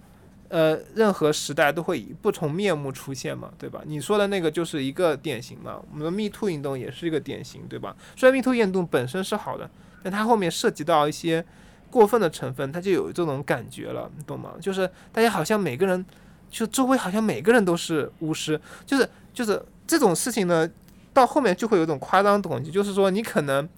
[0.49, 3.81] 呃任何时代都会以不同面目出现嘛，对吧？
[3.85, 7.95] 你说的那个就是一个典型嘛，我们的 Me Too 运动也是一个典型，对吧？
[8.15, 9.69] 虽然 Me Too 运动本身是好的，
[10.03, 11.45] 但它后面涉及到一些
[11.89, 14.53] 过分的成分，它就有这种感觉了，你懂吗？
[14.59, 16.05] 就是大家好像每个人。
[16.51, 20.67] 就周围好像每个人都是巫师，就是就是这种事情呢，
[21.13, 23.69] 到后面就会有一种夸张的东西，就是说你可能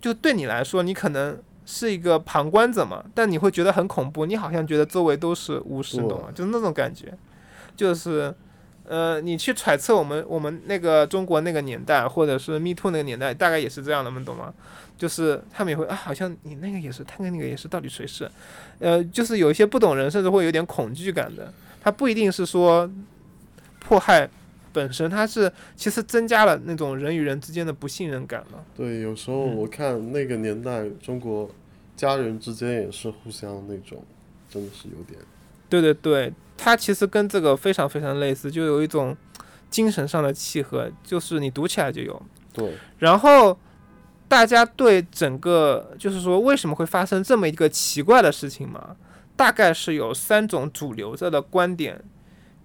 [0.00, 1.38] 就对你来说，你可能
[1.70, 6.28] 是一个旁观者嘛，但你会觉得很恐怖，你好像觉得周围都是巫师，懂吗？
[6.34, 7.12] 就是那种感觉，
[7.76, 8.34] 就是
[8.86, 14.54] 呃，你去揣测我们我们那个中国那个年代，或者是 Me Too 那个年代，大概也是这样的，们懂吗？
[14.96, 18.30] 就是他们也会啊，好像你那个也是，他跟那个也是，到底谁是？
[18.78, 21.52] 呃，就是有一些不懂人，甚至会有点恐惧感的。
[21.82, 22.90] 他不一定是说
[23.78, 24.26] 迫害
[24.78, 28.64] 本身，它是其实增加了那种人与人之间的不信任感了。
[28.76, 31.50] 对，有时候我看那个年代，中国
[31.96, 34.04] 家人之间也是互相那种，
[34.48, 35.18] 真的是有点。
[35.68, 39.16] 对对对，它其实跟这个非常非常类似，就有一种
[39.68, 42.22] 精神上的契合，就是你读起来就有。
[42.52, 42.74] 对。
[42.98, 43.58] 然后
[44.28, 48.96] 大家对整个就是说为什么会发生这么一个奇怪的事情嘛？
[49.36, 52.02] 大概是有三种主流着的观点，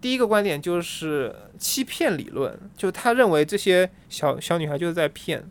[0.04, 5.50] 第一个观点就是欺骗理论，就他认为这些小小女孩就是在骗，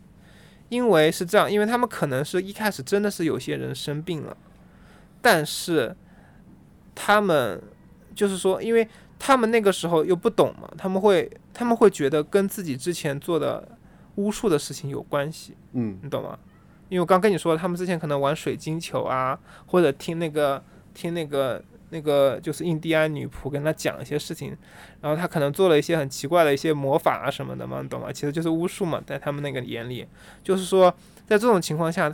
[0.69, 4.37] 因为是这样，因为他们可能是一开始真的是有些人生病了，
[5.23, 5.95] 但是
[6.93, 7.59] 他们
[8.13, 8.87] 就是说，因为
[9.17, 13.67] 他们那个时候又不懂嘛，他们会他们会觉得跟自己之前做的
[14.17, 16.37] 巫术的事情有关系，嗯，你懂吗？
[16.89, 20.63] 因为我刚跟你说，他们之前可能玩水晶球啊，或者听那个。
[20.95, 21.59] 听那个
[21.93, 24.57] 那个就是印第安女仆跟他讲一些事情，
[24.99, 28.11] 然后他可能做了一些很奇怪的一些魔法啊什么的嘛，你懂吗？
[28.11, 30.07] 其实就是巫术嘛，在他们那个眼里，
[30.43, 30.91] 就是说
[31.27, 32.11] 在这种情况下，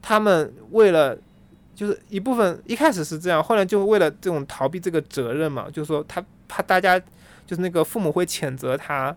[0.00, 1.14] 他们为了
[1.74, 6.98] 就是一部分一开始是这样，后来就为了这种逃避这个责任嘛，就是说他怕大家
[7.46, 9.14] 就是那个父母会谴责他，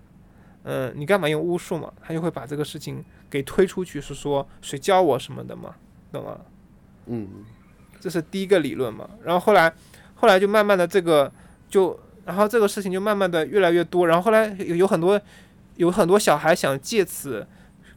[0.64, 1.90] 嗯，你干嘛用巫术嘛？
[2.04, 5.74] 他就会把这个事情给推出去，是说谁教我什么的嘛，
[6.12, 6.38] 懂吗？
[7.06, 7.46] 嗯。
[8.04, 9.72] 这是第一个理论嘛，然后后来，
[10.22, 11.32] 后来就慢慢的这个
[11.68, 15.20] 就，然后这个事情就慢慢的越来越多，然后后来有有很多，
[15.78, 17.44] 有很多小孩想借此，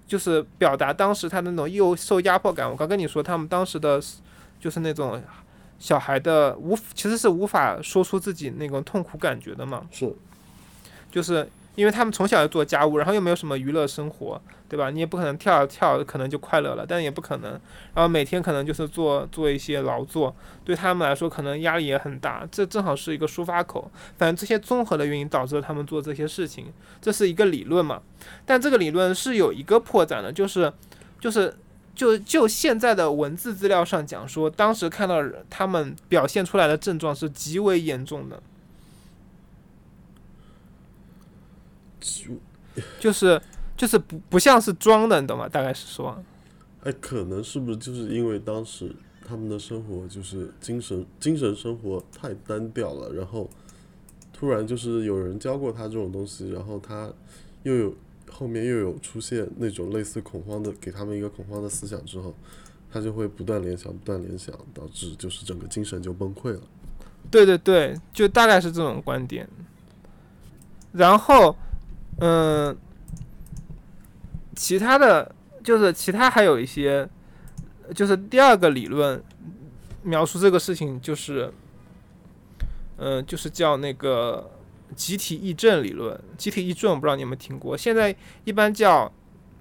[0.07, 2.67] 就是表达当时他那种又受压迫感。
[2.67, 4.01] 我刚跟你说，他们当时的，
[4.59, 5.23] 就是那种
[5.79, 10.11] 小孩的无其实是无法说出自己那种痛苦感觉的嘛，是，
[11.11, 14.41] 就是因为他们从小要做家务，然后又没有什么娱乐生活。
[14.67, 14.91] 对吧？
[14.91, 17.53] 你也不可能跳啊跳，可能就快乐了，但也不可能。
[17.95, 20.35] 然后每天可能就是做做一些劳作，
[20.65, 22.45] 对他们来说可能压力也很大。
[22.51, 23.89] 这正好是一个抒发口。
[24.19, 28.03] 反正这些综合的原因导致了他们做这些事情，这是一个理论嘛？
[28.45, 30.73] 但这个理论是有一个破绽的，就是
[31.21, 31.55] 就是
[31.95, 38.43] 就就现在的文字资料上讲说，当时看到他们表现出来的症状是极为严重的，
[43.01, 43.41] 就是。
[43.77, 45.49] 就是不不像是装的，你懂吗？
[45.49, 46.17] 大概是说，
[46.85, 48.95] 哎，可能是不是就是因为当时
[49.27, 53.51] 他们的生活就是精神精神生活太单调了，然后
[54.33, 57.11] 突然就是有人教过他这种东西，然后他
[57.65, 57.93] 又有
[58.31, 62.33] 后面又有出现那种类似恐慌的，给他们一个恐慌的思想之后，
[62.93, 66.61] 他就会不断联想，不断联想，导致就是整个精神就崩溃了。
[67.29, 69.49] 对对对，就大概是这种观点。
[70.93, 71.57] 然后，
[72.19, 72.77] 嗯。
[74.57, 77.09] 其他的就是其他还有一些，
[77.93, 79.21] 就是第二个理论
[80.05, 81.53] 描述这个事情，就是，
[82.99, 84.49] 嗯，就是叫那个
[84.95, 86.17] 集体癔症理论。
[86.39, 89.13] 集体癔症我不知道你有没有听过，现在一般叫，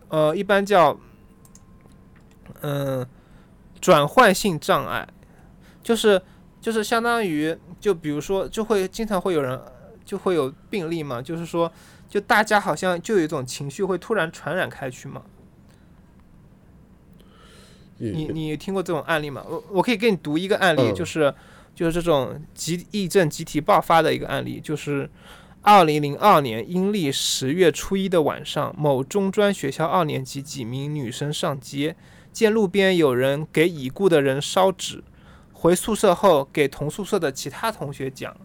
[0.09, 0.95] 呃，一般叫，
[2.61, 3.03] 嗯，
[3.81, 5.07] 转换性障碍，
[5.81, 6.21] 就是
[6.61, 9.59] 就是相当于，就比如说，就会经常会有人
[10.05, 11.71] 就会有病例嘛，就是说。
[12.09, 15.23] 就大家好像就有一种情绪会突然传染开去嘛？
[17.97, 19.43] 你你听过这种案例吗？
[19.49, 21.33] 我我可以给你读一个案例，就是
[21.73, 25.09] 就是这种集疫症集体爆发的一个案例，就是
[25.63, 31.95] 二零零二年阴历十月初一的晚上，某中专学校二年级几名女生上街，
[32.31, 35.03] 见路边有人给已故的人烧纸，
[35.51, 38.37] 回宿舍后给同宿舍的其他同学讲。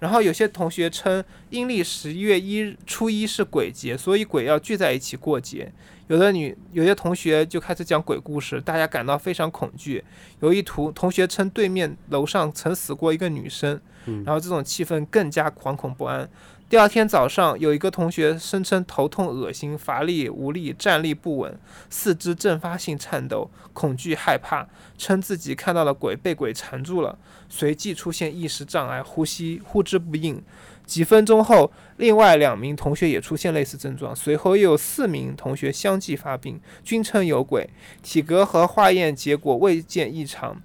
[0.00, 5.72] 然后有些同学称阴历十一月一日初一是鬼节，所以鬼要聚在一起过节。
[6.08, 10.04] 有的女有些同学就开始讲鬼故事，大家感到非常恐惧。
[10.40, 16.28] 有一图同学称对面楼上曾死过一个女生，然后这种气氛更加惶恐不安。
[16.66, 21.56] 第二天早上，有一个同学声称头痛、恶心、乏力、无力、站立不稳、
[21.90, 27.18] 四肢阵发性颤抖、恐惧害怕，称自己看到了鬼，被鬼缠住了，
[27.50, 30.42] 随即出现意识障碍、呼吸呼之不应。
[30.86, 37.68] 几分钟后，另外两名同学也出现类似症状，随后又有四名同学相继发病，均称有鬼。
[38.02, 40.60] 体格和化验结果未见异常，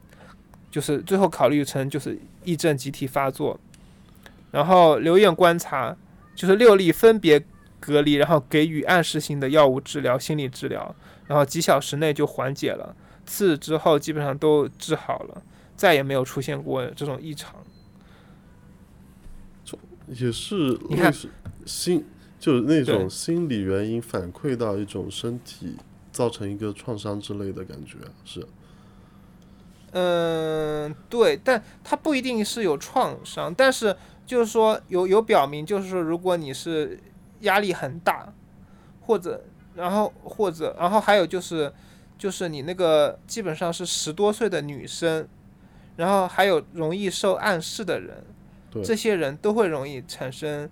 [0.71, 3.59] 就是最后考虑成就是癔症集体发作。
[4.51, 5.95] 然后留院观察，
[6.35, 7.43] 就是六例分别
[7.79, 10.95] 隔离，然后给予暗示性的药物治疗、心理治疗，
[11.27, 12.95] 然后几小时内就缓解了。
[13.25, 15.41] 次日之后基本上都治好了，
[15.75, 17.55] 再也没有出现过这种异常。
[20.07, 20.55] 也是
[20.89, 21.29] 你看类似
[21.67, 22.03] 心，
[22.39, 25.77] 就是那种心理原因反馈到一种身体，
[26.11, 28.43] 造成一个创伤之类的感觉，是
[29.91, 33.95] 嗯，对，但它不一定是有创伤，但是
[34.29, 36.99] 就是说有有表明，就是说如果你是
[37.39, 38.31] 压力很大，
[39.01, 41.73] 或者然后或者然后还有就是
[42.15, 45.27] 就是你那个基本上是十多岁的女生，
[45.95, 48.23] 然后还有容易受暗示的人，
[48.69, 50.69] 对这些人都会容易产生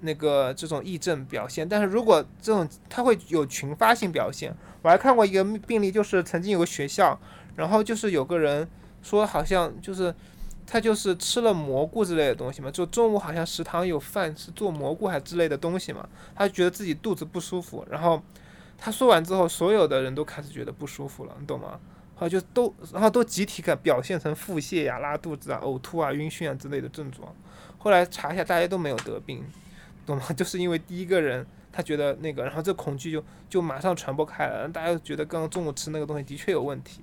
[0.00, 1.68] 那个这种癔症表现。
[1.68, 4.52] 但是如果这种它会有群发性表现，
[4.82, 7.16] 我还看过一个病例，就是曾经有个学校。
[7.54, 8.68] 然后就是有个人
[9.02, 10.14] 说，好像就是
[10.66, 18.20] 他就是吃了蘑菇之类的东西嘛，就中午好像食堂有饭是做蘑菇还之类的东西嘛，他觉得自己肚子不舒服，然后
[18.76, 21.78] 他说完之后，所有的人都开始觉得不舒服了，你懂吗？
[22.18, 27.32] 后就都然后都集体感表现成腹泻呀、拉肚子啊、呕吐啊、晕眩啊之类的症状。
[27.78, 29.44] 后来查一下，大家都没有得病，
[30.06, 30.24] 懂吗？
[30.34, 37.02] 就是因为第一个人他觉得那个，然后这恐惧就就马上传播开了，大家就觉得刚刚中午吃那个东西的确有问题。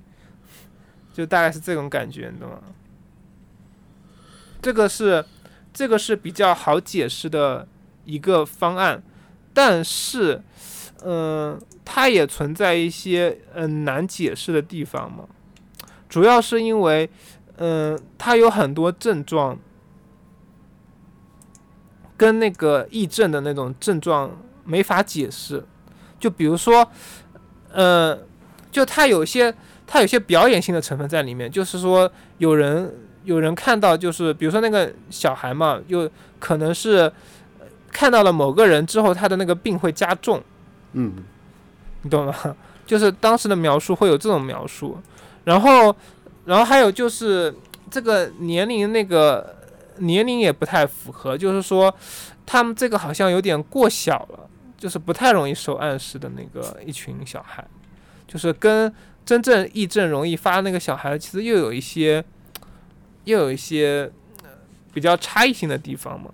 [1.13, 2.60] 就大概是这种感觉，你懂吗？
[4.63, 5.23] 这个是
[5.73, 7.67] 这个是比较好解释的
[8.06, 9.04] 一个方案，
[9.54, 10.41] 但是，
[11.04, 15.26] 嗯、它也存在一些嗯、难解释的地方嘛。
[16.08, 17.10] 主要是因为，
[17.58, 19.60] 嗯、它有很多症状
[22.15, 24.32] 跟那个癔症的那种症状
[24.63, 25.65] 没法解释。
[26.17, 26.89] 就比如说，
[27.73, 28.17] 呃，
[28.71, 29.54] 就它有些
[29.86, 36.09] 它有些表演性的成分在里面，就是说有人有人看到，就是比如说那个小孩嘛，就
[36.39, 37.12] 可能是
[37.59, 40.41] 呃看到了某个人之后，他的那个病会加重，
[40.93, 41.23] 嗯，
[42.01, 42.33] 你懂吗？
[42.86, 44.97] 就是当时的描述会有这种描述，
[45.45, 45.95] 然后
[46.45, 47.53] 然后还有就是
[47.89, 49.55] 这个年龄那个
[49.97, 51.93] 年龄也不太符合，就是说
[52.45, 57.65] 他们这个好像有点过小了，就是不太容易受暗示的那个一群小孩，
[58.27, 58.93] 就是跟
[59.25, 62.21] 真正癔症容易发那个小孩，其实又有一些
[63.25, 64.12] 又有一些
[64.43, 64.49] 呃
[64.93, 66.31] 比较差异性的地方嘛。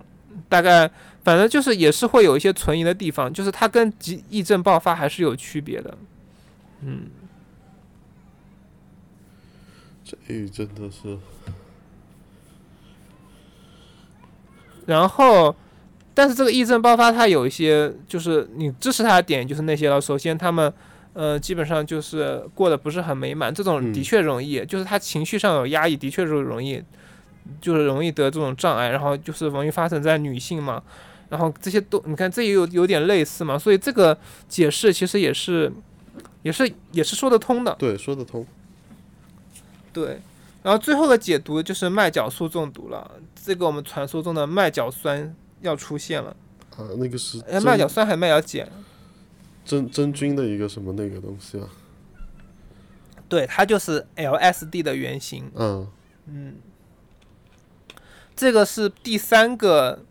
[0.48, 0.90] 大概
[1.22, 5.96] 反正就是也是会有一些存疑的地方，就是它跟急疫症爆发还是有区别的。
[6.82, 7.08] 嗯，
[10.04, 10.16] 这
[10.48, 11.16] 真的是，
[14.86, 15.54] 然后，
[16.14, 20.00] 但是这个疫症爆发，它有一些就是你支持它的点就是那些了。
[20.00, 20.72] 首先，他们
[21.12, 26.82] 呃基本上就是过得不是很美满，这种的嗯确容易，就是他情绪上有压抑，的确是容易，
[27.60, 30.82] 就是容易得这种障碍，然后就是容易发生在女性嘛。
[31.28, 34.18] 然后这些都你看，这也有有点类似嘛，所以这个
[34.48, 35.72] 解释其实也是
[36.42, 37.72] 也是也是说得通的。
[37.78, 38.44] 对，说得通。
[39.92, 40.20] 对，
[40.64, 43.08] 然后最后的解读就是麦角素中毒了，
[43.44, 46.34] 这个我们传说中的麦角酸要出现了。
[46.76, 48.68] 啊，那个是哎，麦角酸还是麦角碱？
[49.70, 51.68] 真真菌的一个什么那个东西啊？
[53.28, 55.48] 对，它就是 LSD 的原型。
[55.54, 55.86] 嗯，
[56.26, 56.56] 嗯，
[58.34, 60.02] 这个是第三个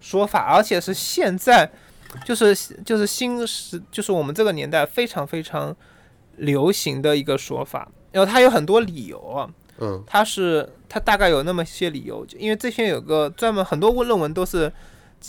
[0.00, 1.68] 说法，而且是现在
[2.24, 5.74] 就是就是新时就是我们这个年代非常非常
[6.36, 7.90] 流行的一个说法。
[8.12, 14.72] 然后它有很多理由啊，嗯，它是它大概有那么些理由，就因为这些有个专门很多论文都是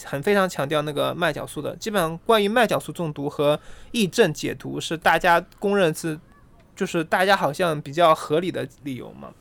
[0.03, 3.59] 很非常强调那个麦角素的，基本上关于麦角素中毒和
[3.93, 6.19] 癔症解毒是大家公认是
[6.75, 9.31] 就是大家好像比较合理的理由嘛。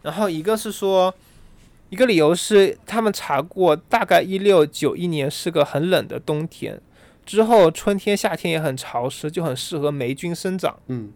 [0.00, 1.12] 然后一个是说，
[1.90, 6.80] 一个理由是他们查过，大概一六九一年是个很冷的冬天，
[7.26, 10.78] 之后春天夏天也很潮湿，就很适合霉菌生长。
[10.86, 11.12] 嗯，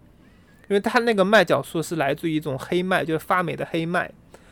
[0.68, 4.10] 因为它那个麦角素是来自于一种黑麦，就是发霉的黑麦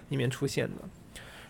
[0.09, 0.77] 里面出现的。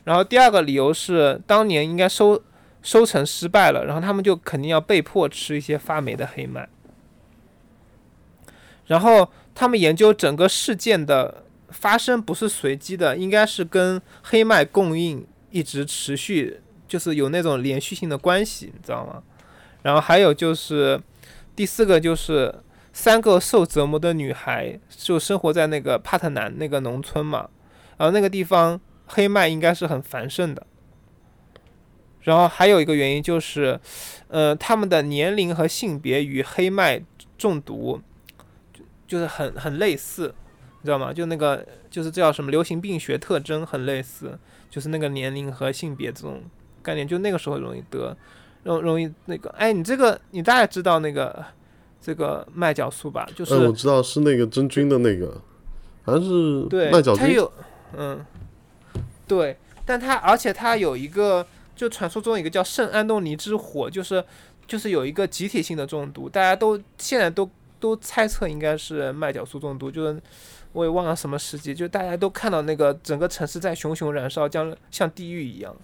[0.04, 2.42] 然后第二个理由是，当年应该收
[2.82, 6.68] 收成失败了，然后他们就肯定要被迫吃一些发霉的黑麦。
[8.86, 19.22] 然后他们研究整个事件的发生不是随机的，应该是跟黑麦供应一直持续，就是有那种连续性的关系，你知道吗？
[19.82, 21.00] 然后还有就是
[21.54, 22.52] 第四个就是
[22.92, 27.48] 三个受折磨的女孩就生活在那个帕特南那个农村嘛，
[27.96, 28.80] 然后那个地方
[29.10, 30.66] 黑麦应该是很繁盛的。
[32.22, 33.80] 然后还有一个原因就是，
[34.28, 37.02] 呃，他们的年龄和性别与黑麦
[37.38, 38.00] 中毒
[38.72, 40.34] 就就是很很类似，
[40.82, 41.12] 你知道吗？
[41.12, 44.38] 就那个就是这叫什么流行病学特征很类似，
[44.68, 46.42] 就是那个年龄和性别这种
[46.82, 48.14] 概念，就那个时候容易得，
[48.64, 51.42] 容容易那个，哎，你这个你大概知道那个
[52.02, 53.26] 这个麦角素吧？
[53.34, 55.40] 就是、哎，我知道是那个真菌的那个，
[56.02, 57.24] 好像是对，麦角菌。
[57.24, 57.50] 它有，
[57.96, 58.24] 嗯，
[59.30, 59.56] 对，
[59.86, 64.24] 但它而且它有一个，就传说中有一个叫圣安东尼之火，就是
[64.66, 70.20] 就是有一个集体性的中毒，大家都现在都都猜测应该是麦角素中毒，就是
[70.72, 75.76] 我也忘了什么时机，就大家都看到那个整个城市在熊熊燃烧，像像地狱一样，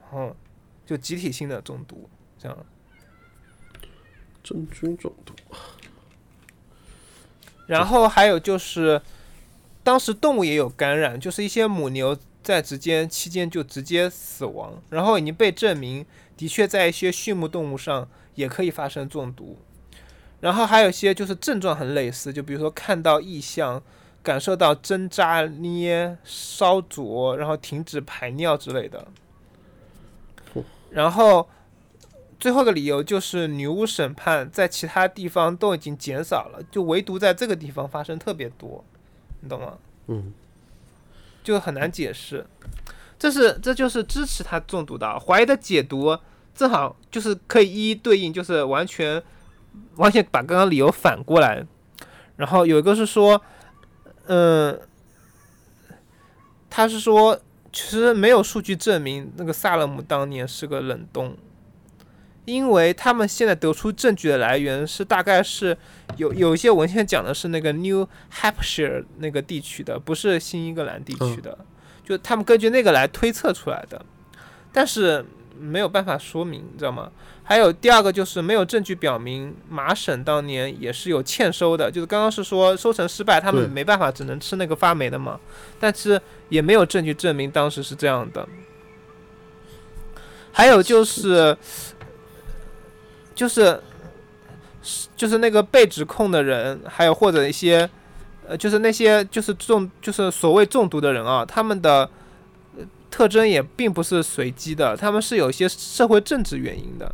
[0.00, 0.34] 然后
[0.86, 2.08] 就集体性的中毒，
[2.38, 2.56] 这样。
[4.42, 5.34] 真菌中毒。
[7.66, 9.02] 然后还有就是，
[9.84, 16.04] 当时动物也有感染，就是一些母牛在直间期间就直接死亡，然后已经被证明
[16.36, 19.58] 的确在一些畜牧动物上也可以发生中毒。
[20.40, 23.82] 然后还有一些就是症状很类似，就比如说看到异象、
[24.22, 29.06] 感受到针扎、捏、烧灼，然后停止排尿之类的。
[30.90, 31.48] 然后
[32.40, 38.82] 最后的理由就是女巫审判在其他地方都已经减少了，就唯独在这个地方发生特别多，
[39.40, 39.78] 你懂吗？
[40.06, 40.32] 嗯，
[41.42, 42.46] 就很难解释。
[43.18, 46.18] 这是这就是支持他中毒的，怀疑的解读
[46.54, 49.22] 正好就是可以一一对应，就是完全
[49.96, 51.66] 完全把刚刚理由反过来。
[52.36, 53.40] 然后有一个是说，
[54.26, 54.80] 嗯，
[56.70, 57.38] 他是说
[57.70, 61.36] 其实没有数据证明那个萨勒姆当年是个冷冻，
[62.50, 65.76] 因为他们现在得出证据的来源是大概是
[66.16, 71.56] 有有一些文献讲的是那个 New Hampshire 那个地区的，不是新英格兰地区的，
[72.04, 74.04] 就他们根据那个来推测出来的，
[74.72, 75.24] 但是
[75.58, 77.10] 没有办法说明，你知道吗？
[77.42, 85.38] 还有第二个就是没有证据表明麻省当年也是有欠收的，就是刚刚是说收成失败，他们没办法只能吃那个发霉的嘛，
[85.78, 88.46] 但是也没有证据证明当时是这样的。
[90.52, 91.56] 还有就是，
[93.40, 93.80] 就是
[95.16, 97.88] 就是那个被指控的人，还有或者一些，
[98.46, 102.06] 呃，就是那些就是中就是所谓中毒的人啊，他们的
[102.76, 107.10] 呃特征也并不是随机的，他们是有一些社会政治原因的，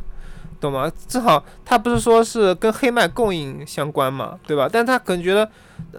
[0.59, 0.91] 懂吗？
[1.07, 4.67] 正好他不是说是跟黑麦供应相关嘛，对吧？
[4.69, 5.49] 但他可能觉得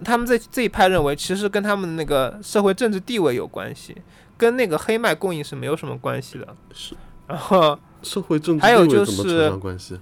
[0.04, 3.96] 他们这这一派认为，其实跟他们那个社会政治地位有关系，
[4.36, 6.46] 跟那个黑麦供应是没有什么关系的。
[6.74, 6.94] 是
[7.26, 7.78] 然后。
[8.00, 9.98] 社会政治还有就地位怎么关系？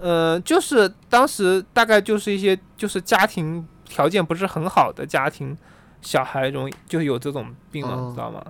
[0.00, 5.56] 呃，就是当时大概就是一些就是家庭条件不是很好的家庭，
[6.02, 8.42] 小孩容易就有这种病知道吗？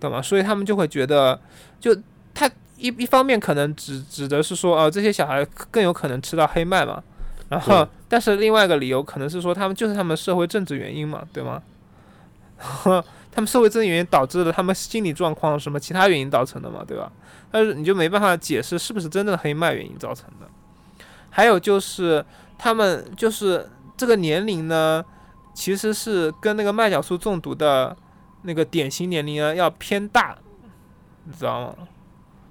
[0.00, 0.20] 懂吗？
[0.20, 1.40] 所以他们就会觉得，
[1.80, 1.96] 就
[2.34, 7.02] 他一一方面可能指指的是说，哦、这些小孩更有可能吃到黑麦嘛，
[7.48, 11.62] 然后 但是另外一个理由可能是说他们就是他们社会政治原因嘛，对吗？
[13.32, 17.10] 他们社会政治原因导致了他们心理状况什么其他原因造成的嘛，对吧？
[17.54, 20.48] 但是你就没办法解释是不是真正的黑麦原因造成的。
[21.30, 22.24] 还有就是
[22.58, 25.04] 他们就是这个年龄呢，
[25.54, 27.96] 其实是跟那个麦角素中毒的
[28.42, 30.36] 那个典型年龄呢要偏大，
[31.22, 31.76] 你知道吗？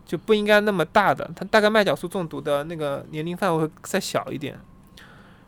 [0.06, 4.58] 就不应该那么大的，它大概麦角素中毒的那个年龄范围会再小一点。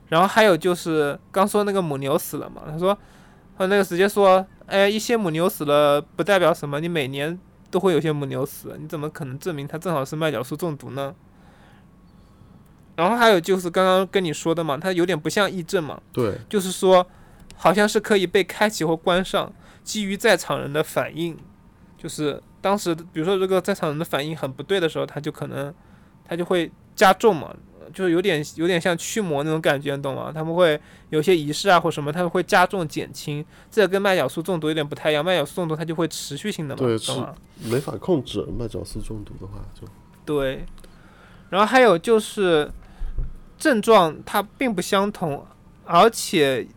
[0.09, 2.93] 然后还有就是刚说那个母牛死了嘛，他说，
[3.57, 7.39] 他那个直接说，哎，一些母牛死了不代表什么，你每年
[7.75, 11.13] 都会有些母牛死，你怎么可能证明它正好是麦角素中毒呢？
[12.95, 17.05] 然后还有就是刚刚跟你说的嘛，它有点不像癔症嘛，对，就是说
[17.57, 19.51] 好像是可以被开启或关上，
[19.83, 21.37] 基于在场人的反应，
[21.97, 25.73] 就是当时比如说这个在场人的反应很不对的时候，它就可能
[26.23, 27.53] 它就会加重嘛，
[27.93, 30.31] 就是有点有点像驱魔那种感觉，你懂吗？
[30.33, 30.79] 他们会
[31.09, 35.23] 有些仪式啊或什么，他们会加重减轻，这个跟麦角素中毒有点不太一样。
[35.23, 37.35] 麦角素中毒它就会持续性的嘛，对懂吗？
[37.63, 39.87] 没法控制麦角素中毒的话就
[40.25, 40.65] 对，
[41.49, 42.69] 然后还有就是
[43.57, 45.45] 症状它并不相同，
[45.85, 46.67] 而且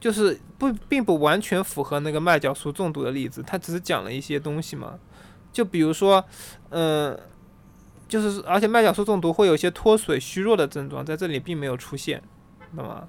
[0.00, 4.98] 就是不并不完全符合那个麦角素中毒的例子，它只是讲了一些东西嘛，
[5.52, 6.24] 就比如说，
[6.70, 7.18] 嗯、
[8.12, 12.22] 就是而且麦角素中毒会有些脱水、虚弱的症状，在这里并没有出现，
[12.76, 13.08] 懂吗？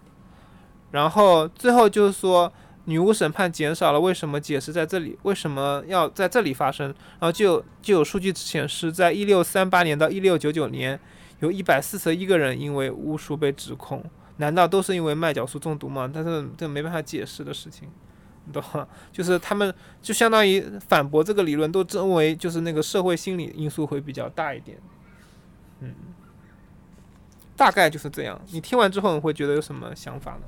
[0.91, 2.51] 然后最后就是说。
[2.85, 5.17] 女巫审判减少了，为什么解释在这里？
[5.23, 6.87] 为什么要在这里发生？
[6.87, 10.99] 然后就有就有数据显示，在一六三八年到一六九九年，
[11.39, 14.03] 有一百四十一个人因为巫术被指控。
[14.35, 16.11] 难道都是因为麦角素中毒吗？
[16.13, 17.87] 但是这没办法解释的事情，
[18.43, 18.85] 你懂吗？
[19.13, 24.77] 就是他们就相当于反驳这个理论，都认为就是那个社会心理因素会比较大一点。
[25.83, 25.93] 嗯，
[27.55, 28.39] 大概就是这样。
[28.51, 30.41] 你听完之后，你会觉得有什么想法呢？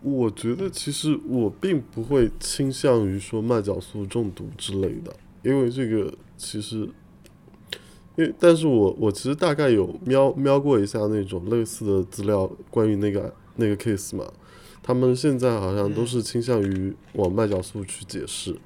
[0.00, 5.12] 我觉得其实我并不会倾向于说麦角素中毒之类的，
[5.42, 6.88] 因为这个其实，
[8.14, 14.24] 因为但是我我其实大概有瞄瞄过一下那种类似的资料，关于那个那个 case 嘛，
[14.82, 18.56] 他们现在好像都是倾向于往麦角素去解释，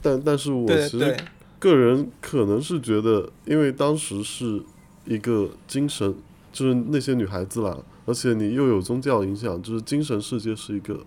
[0.00, 1.16] 但但是我其实
[1.60, 4.60] 个人可能是觉得，因为当时是
[5.04, 6.12] 一个精神，
[6.50, 11.04] 就是那些女孩子啦，而且你又有宗教影响，就是精神世界是一个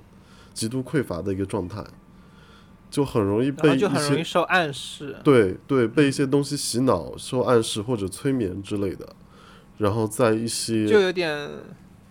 [0.53, 1.83] 极度匮乏的一个状态，
[2.91, 5.17] 就很容易被就很容易些受暗示。
[5.23, 9.15] 对对被一些东西洗脑、受暗示或者催眠之类的，
[9.79, 11.49] 然后在一些就有点，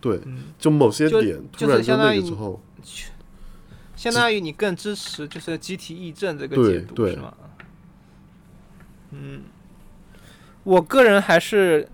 [0.01, 2.61] 对嗯，就某些点突然就那个之后，
[3.95, 7.33] 相当于你更支持就是集体议政这个对解读对是吗？
[9.13, 9.43] 嗯，
[10.65, 11.89] 我个人还是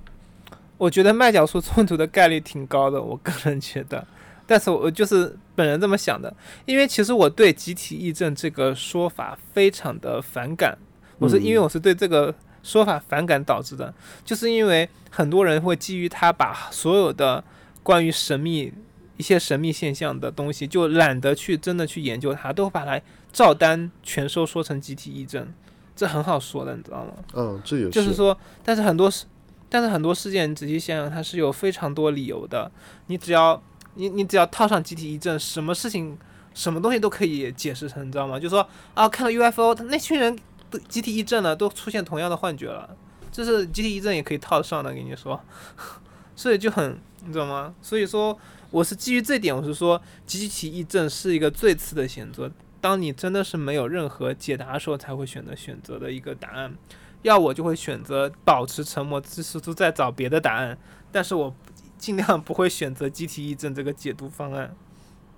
[0.77, 4.07] 我觉得麦角素中毒的概率挺高的，我个人觉得，
[4.47, 6.33] 但是我就是本人这么想的，
[6.65, 10.79] 因为其实我对集体议政这个说法非常的反感，
[11.19, 13.93] 我是因为嗯我是对这个说法反感导致的，
[14.25, 17.43] 就是因为很多人会基于他把所有的
[17.83, 18.73] 关于神秘
[19.17, 23.01] 一些神秘现象的东西，就懒得去真的去研究它，都把它
[23.33, 25.53] 照单全收说成集体议政，
[25.99, 27.13] 这很好说的，你知道吗？
[27.35, 29.27] 嗯，这也是就是说，但是很多事，
[29.69, 32.71] 但是很多事件，你仔细想想，它是有非常多理由的。
[33.09, 33.61] 你只要
[33.95, 36.17] 你你只要套上集体议政，什么事情、
[36.55, 38.39] 什么东西都可以解释成，你知道吗？
[38.39, 40.39] 就说啊，看到 UFO，他那群人
[40.71, 42.97] 都集体议政了，都出现同样的幻觉了，
[43.33, 45.41] 这是集体议政也可以套上的，跟你说。
[46.37, 46.97] 所以就很，
[47.27, 47.75] 你知道吗？
[47.83, 48.39] 所以说，
[48.71, 52.49] 我是基于这点，我是说，集体议政是一个最次的选择。
[52.81, 56.75] 当你真的是没有任何解答的时候，才会选择选择的一个答案。
[57.23, 60.79] 要我就会选择保持沉默，试图再找别的答案，
[61.11, 61.55] 但是我
[61.97, 64.77] 尽量不会选择集体议政这个解读方案。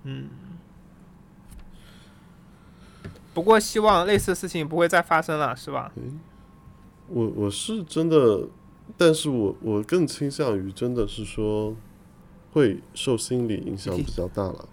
[0.03, 0.29] 嗯，
[3.33, 5.91] 不过希望类似的事情不会再发生了，是吧？
[7.07, 8.47] 我我是真的，
[8.95, 11.75] 但是我我更倾向于真的是说，
[12.53, 14.69] 会受心理影响比较大了。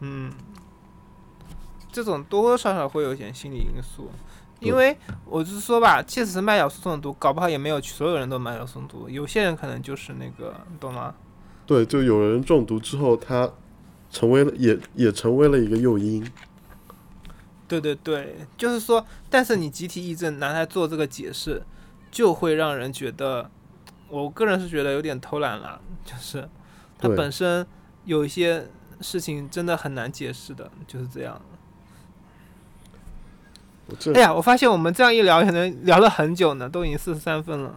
[0.00, 0.32] 嗯，
[1.90, 4.10] 这种多多少少会有一点心理因素，
[4.60, 11.14] 因为我就是说吧，即使是麦角素中毒，搞不好也没有所有人都麦角素中毒，有些人可能就是那个，你懂吗？
[11.66, 13.50] 对，就有人中毒之后，他
[14.10, 16.26] 成为了也也成为了一个诱因。
[17.66, 21.62] 对对对，就是说，但是你集体议政拿来做这个解释，
[22.10, 23.50] 就会让人觉得，
[24.08, 26.48] 我个人是觉得有点偷懒了，就是
[26.98, 27.66] 它本身
[28.06, 28.66] 有一些
[29.02, 31.38] 事情真的很难解释的，就是这样。
[34.14, 37.74] 哎呀，我发现我们这样一聊，可能聊了很久呢，都已经四十三分了。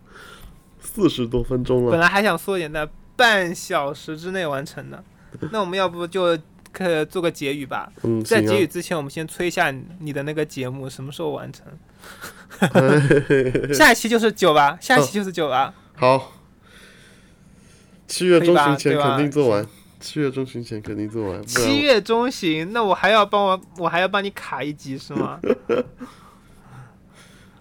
[0.82, 5.04] 四十多分钟了，本来还想缩减在半小时之内完成的，
[5.52, 6.36] 那我们要不就
[6.72, 7.92] 可做个结语吧？
[8.02, 11.66] 嗯，在结语之前，我们先催一下你的那个节目什么时候完成？
[13.72, 15.72] 下一期就是九吧，下一期就是九吧。
[15.94, 16.32] 好，
[18.08, 19.66] 七月中旬前肯定做完，
[20.00, 25.38] 七月中旬前肯定做完，七月中旬，那我还要帮我，我还要帮你卡一集是吗？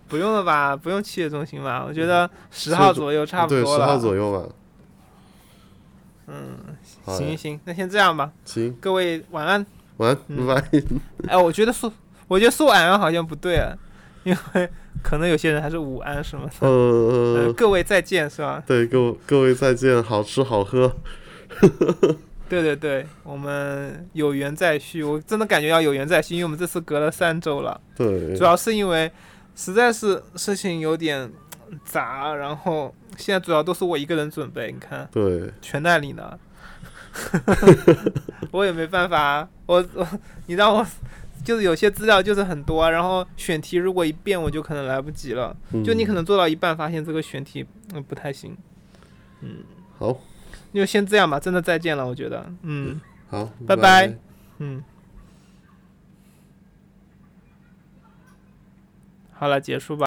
[0.08, 1.86] 不用了吧，不用七月中旬吧？
[1.88, 3.86] 我觉得十号左右差不对十多了。
[3.86, 4.50] 号左右吧。
[6.28, 6.58] 嗯，
[7.06, 9.66] 行行行，那先这样吧，行，各位晚安。
[9.98, 10.82] 晚安，嗯拜拜。
[11.28, 11.92] 哎，我觉得说，
[12.28, 13.76] 我觉得说晚安好像不对啊，
[14.24, 14.70] 因为
[15.04, 16.68] 可能有些人还是午安什么的。
[16.68, 18.64] 呃，呃，各位再见是吧？
[18.66, 20.96] 对，各各位再见，好吃好喝。
[22.50, 28.36] 对对对，我们有缘再续，我真的感觉要有缘再续，因为我们这次隔了三周了，对。
[28.36, 29.12] 主，要是因为
[29.56, 31.32] 实在是事情有点
[31.86, 35.08] 杂，然后现在主要都是我一个人准备，你看。
[35.12, 36.40] 对，全在你呢，
[38.52, 40.08] 我也没办法，我我
[40.48, 40.86] 你让我
[41.46, 48.58] 就是有些资料就是很多，然后选题如果一变我就可能来不及了，就你可能能做到一半发现这个选题嗯不太行，
[49.42, 49.64] 嗯。
[49.98, 50.18] 好，
[50.74, 53.00] 就先这样吧，真的再见了，我觉得，嗯。
[53.30, 53.76] 好，拜。
[53.76, 54.18] 拜拜。
[54.58, 54.84] 嗯，
[59.34, 59.98] 好了，结束吧。